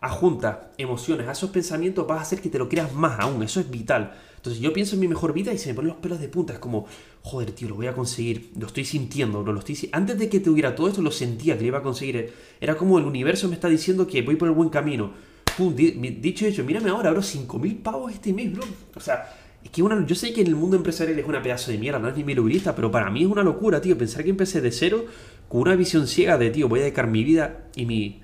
adjuntas 0.00 0.58
emociones 0.78 1.26
a 1.26 1.32
esos 1.32 1.50
pensamientos, 1.50 2.06
vas 2.06 2.18
a 2.18 2.22
hacer 2.22 2.40
que 2.40 2.50
te 2.50 2.58
lo 2.58 2.68
creas 2.68 2.92
más 2.94 3.18
aún. 3.20 3.42
Eso 3.42 3.60
es 3.60 3.70
vital. 3.70 4.14
Entonces 4.36 4.62
yo 4.62 4.72
pienso 4.72 4.94
en 4.94 5.00
mi 5.00 5.08
mejor 5.08 5.32
vida 5.32 5.52
y 5.52 5.58
se 5.58 5.70
me 5.70 5.74
ponen 5.74 5.88
los 5.88 5.96
pelos 5.96 6.20
de 6.20 6.28
punta. 6.28 6.52
Es 6.52 6.58
como, 6.58 6.86
joder, 7.22 7.50
tío, 7.52 7.68
lo 7.68 7.74
voy 7.74 7.88
a 7.88 7.94
conseguir. 7.94 8.52
Lo 8.58 8.66
estoy 8.66 8.84
sintiendo. 8.84 9.42
Lo 9.42 9.58
estoy... 9.58 9.88
Antes 9.92 10.18
de 10.18 10.28
que 10.28 10.38
te 10.40 10.50
hubiera 10.50 10.74
todo 10.74 10.88
esto, 10.88 11.02
lo 11.02 11.10
sentía 11.10 11.56
que 11.56 11.62
lo 11.62 11.68
iba 11.68 11.78
a 11.78 11.82
conseguir. 11.82 12.32
Era 12.60 12.76
como 12.76 12.98
el 12.98 13.06
universo 13.06 13.48
me 13.48 13.54
está 13.54 13.68
diciendo 13.68 14.06
que 14.06 14.22
voy 14.22 14.36
por 14.36 14.48
el 14.48 14.54
buen 14.54 14.68
camino. 14.68 15.12
Pum, 15.56 15.74
dicho 15.74 16.46
hecho, 16.46 16.62
mírame 16.64 16.90
ahora, 16.90 17.10
bro, 17.10 17.22
5.000 17.22 17.82
pavos 17.82 18.12
este 18.12 18.32
mes, 18.32 18.52
bro. 18.52 18.62
O 18.94 19.00
sea, 19.00 19.34
Es 19.66 19.72
que 19.72 19.82
una, 19.82 20.06
yo 20.06 20.14
sé 20.14 20.32
que 20.32 20.42
en 20.42 20.46
el 20.46 20.54
mundo 20.54 20.76
empresarial 20.76 21.18
es 21.18 21.26
una 21.26 21.42
pedazo 21.42 21.72
de 21.72 21.78
mierda, 21.78 21.98
no 21.98 22.08
es 22.08 22.16
ni 22.16 22.22
mi 22.22 22.36
pero 22.76 22.88
para 22.92 23.10
mí 23.10 23.22
es 23.22 23.26
una 23.26 23.42
locura, 23.42 23.80
tío. 23.80 23.98
Pensar 23.98 24.22
que 24.22 24.30
empecé 24.30 24.60
de 24.60 24.70
cero 24.70 25.06
con 25.48 25.62
una 25.62 25.74
visión 25.74 26.06
ciega 26.06 26.38
de, 26.38 26.50
tío, 26.50 26.68
voy 26.68 26.78
a 26.78 26.82
dedicar 26.84 27.08
mi 27.08 27.24
vida 27.24 27.64
y 27.74 27.84
mi. 27.84 28.20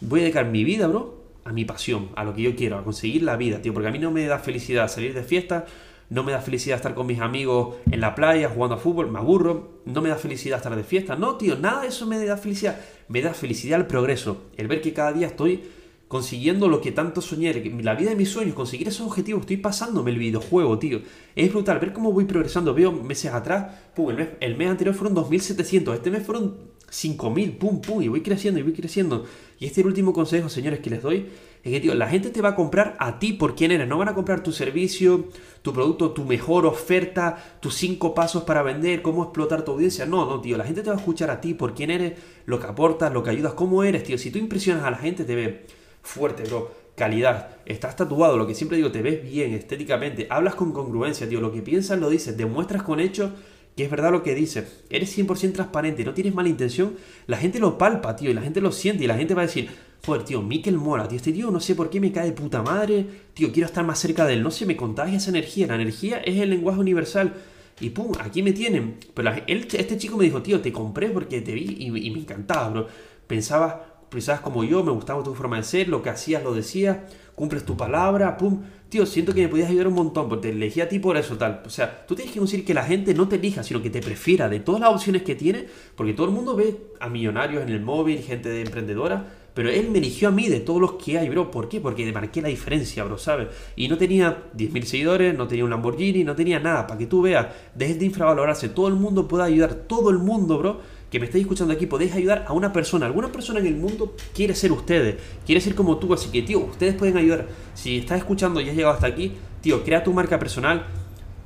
Voy 0.00 0.20
a 0.20 0.22
dedicar 0.22 0.46
mi 0.46 0.64
vida, 0.64 0.86
bro, 0.86 1.24
a 1.44 1.52
mi 1.52 1.66
pasión, 1.66 2.08
a 2.16 2.24
lo 2.24 2.32
que 2.32 2.40
yo 2.40 2.56
quiero, 2.56 2.78
a 2.78 2.84
conseguir 2.84 3.22
la 3.22 3.36
vida, 3.36 3.60
tío. 3.60 3.74
Porque 3.74 3.88
a 3.88 3.90
mí 3.90 3.98
no 3.98 4.10
me 4.10 4.24
da 4.24 4.38
felicidad 4.38 4.88
salir 4.88 5.12
de 5.12 5.22
fiesta, 5.22 5.66
no 6.08 6.22
me 6.22 6.32
da 6.32 6.40
felicidad 6.40 6.76
estar 6.76 6.94
con 6.94 7.06
mis 7.06 7.20
amigos 7.20 7.76
en 7.90 8.00
la 8.00 8.14
playa 8.14 8.48
jugando 8.48 8.76
a 8.76 8.78
fútbol, 8.78 9.10
me 9.10 9.18
aburro, 9.18 9.82
no 9.84 10.00
me 10.00 10.08
da 10.08 10.16
felicidad 10.16 10.56
estar 10.56 10.74
de 10.74 10.84
fiesta. 10.84 11.16
No, 11.16 11.36
tío, 11.36 11.58
nada 11.58 11.82
de 11.82 11.88
eso 11.88 12.06
me 12.06 12.24
da 12.24 12.38
felicidad. 12.38 12.80
Me 13.08 13.20
da 13.20 13.34
felicidad 13.34 13.78
el 13.78 13.86
progreso, 13.86 14.44
el 14.56 14.68
ver 14.68 14.80
que 14.80 14.94
cada 14.94 15.12
día 15.12 15.26
estoy 15.26 15.64
consiguiendo 16.08 16.68
lo 16.68 16.80
que 16.80 16.90
tanto 16.90 17.20
soñé, 17.20 17.52
la 17.82 17.94
vida 17.94 18.10
de 18.10 18.16
mis 18.16 18.30
sueños, 18.30 18.54
conseguir 18.54 18.88
esos 18.88 19.06
objetivos, 19.06 19.42
estoy 19.42 19.58
pasándome 19.58 20.10
el 20.10 20.18
videojuego, 20.18 20.78
tío. 20.78 21.02
Es 21.36 21.52
brutal, 21.52 21.78
ver 21.78 21.92
cómo 21.92 22.12
voy 22.12 22.24
progresando, 22.24 22.74
veo 22.74 22.92
meses 22.92 23.32
atrás, 23.32 23.74
pum, 23.94 24.10
el 24.10 24.16
mes, 24.16 24.28
el 24.40 24.56
mes 24.56 24.70
anterior 24.70 24.94
fueron 24.94 25.14
2.700, 25.14 25.94
este 25.94 26.10
mes 26.10 26.24
fueron 26.24 26.56
5.000, 26.90 27.58
pum, 27.58 27.82
pum, 27.82 28.02
y 28.02 28.08
voy 28.08 28.22
creciendo 28.22 28.58
y 28.58 28.62
voy 28.62 28.72
creciendo. 28.72 29.26
Y 29.58 29.66
este 29.66 29.80
es 29.80 29.84
el 29.84 29.88
último 29.88 30.14
consejo, 30.14 30.48
señores, 30.48 30.80
que 30.80 30.88
les 30.88 31.02
doy, 31.02 31.26
es 31.62 31.72
que, 31.72 31.80
tío, 31.80 31.94
la 31.94 32.08
gente 32.08 32.30
te 32.30 32.40
va 32.40 32.50
a 32.50 32.54
comprar 32.54 32.96
a 32.98 33.18
ti 33.18 33.34
por 33.34 33.54
quién 33.54 33.72
eres, 33.72 33.86
no 33.86 33.98
van 33.98 34.08
a 34.08 34.14
comprar 34.14 34.42
tu 34.42 34.52
servicio, 34.52 35.28
tu 35.60 35.74
producto, 35.74 36.12
tu 36.12 36.24
mejor 36.24 36.64
oferta, 36.64 37.58
tus 37.60 37.74
cinco 37.74 38.14
pasos 38.14 38.44
para 38.44 38.62
vender, 38.62 39.02
cómo 39.02 39.24
explotar 39.24 39.62
tu 39.62 39.72
audiencia. 39.72 40.06
No, 40.06 40.24
no, 40.24 40.40
tío, 40.40 40.56
la 40.56 40.64
gente 40.64 40.82
te 40.82 40.88
va 40.88 40.96
a 40.96 40.98
escuchar 40.98 41.30
a 41.30 41.40
ti 41.40 41.52
por 41.52 41.74
quién 41.74 41.90
eres, 41.90 42.14
lo 42.46 42.58
que 42.58 42.66
aportas, 42.66 43.12
lo 43.12 43.22
que 43.22 43.30
ayudas, 43.30 43.52
cómo 43.52 43.84
eres, 43.84 44.04
tío. 44.04 44.16
Si 44.16 44.30
tú 44.30 44.38
impresionas 44.38 44.84
a 44.84 44.90
la 44.90 44.96
gente, 44.96 45.24
te 45.24 45.34
ve 45.34 45.66
fuerte, 46.08 46.44
bro. 46.44 46.72
Calidad. 46.96 47.58
Estás 47.64 47.94
tatuado, 47.94 48.36
lo 48.36 48.46
que 48.46 48.54
siempre 48.54 48.76
digo, 48.76 48.90
te 48.90 49.02
ves 49.02 49.22
bien 49.22 49.54
estéticamente. 49.54 50.26
Hablas 50.30 50.56
con 50.56 50.72
congruencia, 50.72 51.28
tío. 51.28 51.40
Lo 51.40 51.52
que 51.52 51.62
piensas 51.62 51.98
lo 52.00 52.10
dices. 52.10 52.36
Demuestras 52.36 52.82
con 52.82 52.98
hechos 52.98 53.30
que 53.76 53.84
es 53.84 53.90
verdad 53.92 54.10
lo 54.10 54.24
que 54.24 54.34
dices. 54.34 54.82
Eres 54.90 55.16
100% 55.16 55.52
transparente, 55.52 56.04
no 56.04 56.12
tienes 56.12 56.34
mala 56.34 56.48
intención. 56.48 56.96
La 57.28 57.36
gente 57.36 57.60
lo 57.60 57.78
palpa, 57.78 58.16
tío, 58.16 58.28
y 58.28 58.34
la 58.34 58.42
gente 58.42 58.60
lo 58.60 58.72
siente. 58.72 59.04
Y 59.04 59.06
la 59.06 59.16
gente 59.16 59.34
va 59.34 59.42
a 59.42 59.46
decir, 59.46 59.70
joder, 60.04 60.24
tío, 60.24 60.42
Mikel 60.42 60.76
mola, 60.76 61.06
tío. 61.06 61.14
Este 61.14 61.32
tío 61.32 61.52
no 61.52 61.60
sé 61.60 61.76
por 61.76 61.88
qué 61.88 62.00
me 62.00 62.10
cae 62.10 62.26
de 62.26 62.32
puta 62.32 62.60
madre. 62.60 63.06
Tío, 63.34 63.52
quiero 63.52 63.66
estar 63.66 63.84
más 63.84 64.00
cerca 64.00 64.26
de 64.26 64.34
él. 64.34 64.42
No 64.42 64.50
sé, 64.50 64.66
me 64.66 64.76
contagia 64.76 65.18
esa 65.18 65.30
energía. 65.30 65.68
La 65.68 65.76
energía 65.76 66.18
es 66.18 66.40
el 66.40 66.50
lenguaje 66.50 66.80
universal. 66.80 67.34
Y 67.78 67.90
pum, 67.90 68.12
aquí 68.18 68.42
me 68.42 68.52
tienen. 68.52 68.96
Pero 69.14 69.30
este 69.46 69.96
chico 69.96 70.16
me 70.16 70.24
dijo, 70.24 70.42
tío, 70.42 70.60
te 70.60 70.72
compré 70.72 71.10
porque 71.10 71.40
te 71.40 71.52
vi 71.52 71.76
y, 71.78 72.06
y 72.06 72.10
me 72.10 72.18
encantaba, 72.18 72.70
bro. 72.70 72.88
Pensaba, 73.28 73.97
pensabas 74.08 74.40
como 74.40 74.64
yo, 74.64 74.82
me 74.82 74.92
gustaba 74.92 75.22
tu 75.22 75.34
forma 75.34 75.56
de 75.56 75.62
ser, 75.62 75.88
lo 75.88 76.02
que 76.02 76.10
hacías 76.10 76.42
lo 76.42 76.54
decías, 76.54 76.98
cumples 77.34 77.64
tu 77.64 77.76
palabra, 77.76 78.36
pum. 78.36 78.62
Tío, 78.88 79.04
siento 79.04 79.34
que 79.34 79.42
me 79.42 79.48
podías 79.48 79.68
ayudar 79.68 79.88
un 79.88 79.94
montón, 79.94 80.30
porque 80.30 80.48
te 80.48 80.54
elegí 80.54 80.80
a 80.80 80.88
ti 80.88 80.98
por 80.98 81.18
eso, 81.18 81.36
tal. 81.36 81.62
O 81.66 81.70
sea, 81.70 82.06
tú 82.06 82.14
tienes 82.14 82.32
que 82.32 82.40
decir 82.40 82.64
que 82.64 82.72
la 82.72 82.84
gente 82.84 83.12
no 83.12 83.28
te 83.28 83.36
elija, 83.36 83.62
sino 83.62 83.82
que 83.82 83.90
te 83.90 84.00
prefiera 84.00 84.48
de 84.48 84.60
todas 84.60 84.80
las 84.80 84.90
opciones 84.90 85.22
que 85.22 85.34
tiene, 85.34 85.66
porque 85.94 86.14
todo 86.14 86.26
el 86.26 86.32
mundo 86.32 86.56
ve 86.56 86.74
a 86.98 87.08
millonarios 87.10 87.62
en 87.62 87.68
el 87.68 87.80
móvil, 87.80 88.20
gente 88.20 88.48
de 88.48 88.62
emprendedora, 88.62 89.26
pero 89.52 89.70
él 89.70 89.90
me 89.90 89.98
eligió 89.98 90.28
a 90.28 90.30
mí 90.30 90.48
de 90.48 90.60
todos 90.60 90.80
los 90.80 90.92
que 90.92 91.18
hay, 91.18 91.28
bro. 91.28 91.50
¿Por 91.50 91.68
qué? 91.68 91.80
Porque 91.80 92.10
marqué 92.12 92.40
la 92.40 92.48
diferencia, 92.48 93.04
bro, 93.04 93.18
¿sabes? 93.18 93.48
Y 93.76 93.88
no 93.88 93.98
tenía 93.98 94.44
10.000 94.56 94.82
seguidores, 94.84 95.36
no 95.36 95.48
tenía 95.48 95.64
un 95.64 95.70
Lamborghini, 95.70 96.24
no 96.24 96.34
tenía 96.34 96.60
nada. 96.60 96.86
Para 96.86 96.96
que 96.96 97.06
tú 97.06 97.22
veas, 97.22 97.48
dejes 97.74 97.98
de 97.98 98.06
infravalorarse. 98.06 98.68
Todo 98.68 98.88
el 98.88 98.94
mundo 98.94 99.26
puede 99.26 99.44
ayudar, 99.44 99.74
todo 99.74 100.10
el 100.10 100.18
mundo, 100.18 100.58
bro 100.58 100.97
que 101.10 101.18
me 101.18 101.26
estáis 101.26 101.42
escuchando 101.42 101.72
aquí, 101.72 101.86
podéis 101.86 102.12
ayudar 102.14 102.44
a 102.46 102.52
una 102.52 102.72
persona. 102.72 103.06
Alguna 103.06 103.32
persona 103.32 103.60
en 103.60 103.66
el 103.66 103.76
mundo 103.76 104.14
quiere 104.34 104.54
ser 104.54 104.72
ustedes, 104.72 105.16
quiere 105.46 105.60
ser 105.60 105.74
como 105.74 105.96
tú. 105.98 106.12
Así 106.12 106.30
que, 106.30 106.42
tío, 106.42 106.60
ustedes 106.60 106.94
pueden 106.94 107.16
ayudar. 107.16 107.48
Si 107.74 107.98
estás 107.98 108.18
escuchando 108.18 108.60
y 108.60 108.68
has 108.68 108.76
llegado 108.76 108.94
hasta 108.94 109.06
aquí, 109.06 109.32
tío, 109.62 109.82
crea 109.84 110.04
tu 110.04 110.12
marca 110.12 110.38
personal. 110.38 110.86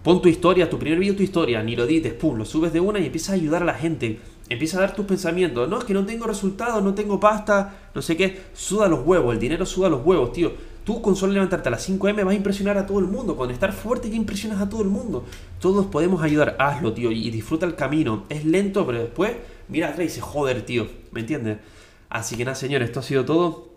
Pon 0.02 0.20
tu 0.20 0.28
historia, 0.28 0.68
tu 0.68 0.78
primer 0.78 0.98
vídeo, 0.98 1.14
tu 1.14 1.22
historia, 1.22 1.62
ni 1.62 1.76
lo 1.76 1.86
dices, 1.86 2.12
pum, 2.12 2.36
lo 2.36 2.44
subes 2.44 2.72
de 2.72 2.80
una 2.80 2.98
y 2.98 3.06
empiezas 3.06 3.30
a 3.30 3.34
ayudar 3.34 3.62
a 3.62 3.66
la 3.66 3.74
gente. 3.74 4.18
Empieza 4.48 4.78
a 4.78 4.80
dar 4.80 4.96
tus 4.96 5.06
pensamientos. 5.06 5.68
No, 5.68 5.78
es 5.78 5.84
que 5.84 5.94
no 5.94 6.04
tengo 6.04 6.26
resultados, 6.26 6.82
no 6.82 6.92
tengo 6.92 7.20
pasta, 7.20 7.88
no 7.94 8.02
sé 8.02 8.16
qué. 8.16 8.40
Suda 8.52 8.88
los 8.88 9.06
huevos, 9.06 9.32
el 9.32 9.40
dinero 9.40 9.64
suda 9.64 9.88
los 9.88 10.04
huevos, 10.04 10.32
tío. 10.32 10.71
Tú 10.84 11.00
con 11.00 11.14
solo 11.14 11.32
levantarte 11.32 11.68
a 11.68 11.72
las 11.72 11.88
5M 11.88 12.24
vas 12.24 12.32
a 12.32 12.34
impresionar 12.34 12.76
a 12.76 12.86
todo 12.86 12.98
el 12.98 13.06
mundo. 13.06 13.36
Con 13.36 13.50
estar 13.50 13.72
fuerte 13.72 14.10
ya 14.10 14.16
impresionas 14.16 14.60
a 14.60 14.68
todo 14.68 14.82
el 14.82 14.88
mundo. 14.88 15.24
Todos 15.60 15.86
podemos 15.86 16.22
ayudar. 16.22 16.56
Hazlo, 16.58 16.92
tío, 16.92 17.12
y 17.12 17.30
disfruta 17.30 17.66
el 17.66 17.76
camino. 17.76 18.24
Es 18.28 18.44
lento, 18.44 18.84
pero 18.84 18.98
después 19.00 19.32
mira 19.68 19.88
atrás 19.88 20.00
y 20.00 20.08
dice, 20.08 20.20
joder, 20.20 20.62
tío, 20.62 20.88
¿me 21.12 21.20
entiendes? 21.20 21.58
Así 22.08 22.36
que 22.36 22.44
nada, 22.44 22.56
señores, 22.56 22.88
esto 22.88 23.00
ha 23.00 23.02
sido 23.04 23.24
todo. 23.24 23.70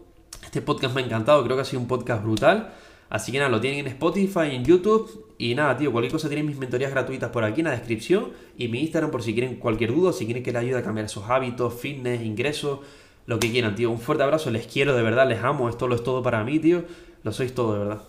Este 0.43 0.62
podcast 0.62 0.95
me 0.95 1.01
ha 1.01 1.06
encantado, 1.06 1.43
creo 1.43 1.56
que 1.56 1.62
ha 1.62 1.65
sido 1.65 1.82
un 1.82 1.88
podcast 1.88 2.23
brutal. 2.23 2.73
Así 3.10 3.32
que 3.32 3.38
nada, 3.38 3.49
lo 3.49 3.62
tienen 3.62 3.82
en 3.82 3.88
Spotify, 3.88 4.51
en 4.51 4.65
YouTube. 4.65 5.25
Y 5.38 5.53
nada, 5.53 5.77
tío, 5.77 5.91
cualquier 5.91 6.12
cosa 6.12 6.27
tienen 6.27 6.45
mis 6.45 6.58
mentorías 6.58 6.91
gratuitas 6.91 7.30
por 7.30 7.43
aquí 7.43 7.62
en 7.62 7.65
la 7.65 7.71
descripción. 7.71 8.32
Y 8.58 8.67
mi 8.67 8.82
Instagram 8.82 9.12
por 9.12 9.21
si 9.21 9.34
quieren 9.34 9.56
cualquier 9.58 9.93
duda, 9.93 10.12
si 10.12 10.25
quieren 10.25 10.43
que 10.43 10.51
les 10.51 10.62
ayude 10.62 10.80
a 10.80 10.84
cambiar 10.84 11.06
esos 11.06 11.30
hábitos, 11.30 11.73
fitness, 11.75 12.23
ingresos, 12.23 12.80
lo 13.25 13.39
que 13.39 13.51
quieran, 13.51 13.75
tío. 13.75 13.91
Un 13.91 13.99
fuerte 13.99 14.23
abrazo, 14.23 14.51
les 14.51 14.67
quiero 14.67 14.95
de 14.95 15.03
verdad, 15.03 15.27
les 15.27 15.43
amo. 15.43 15.69
Esto 15.69 15.88
lo 15.88 15.95
es 15.95 16.03
todo 16.03 16.23
para 16.23 16.43
mí, 16.43 16.59
tío. 16.59 16.83
Lo 17.23 17.31
sois 17.31 17.53
todo 17.53 17.73
de 17.73 17.79
verdad. 17.79 18.01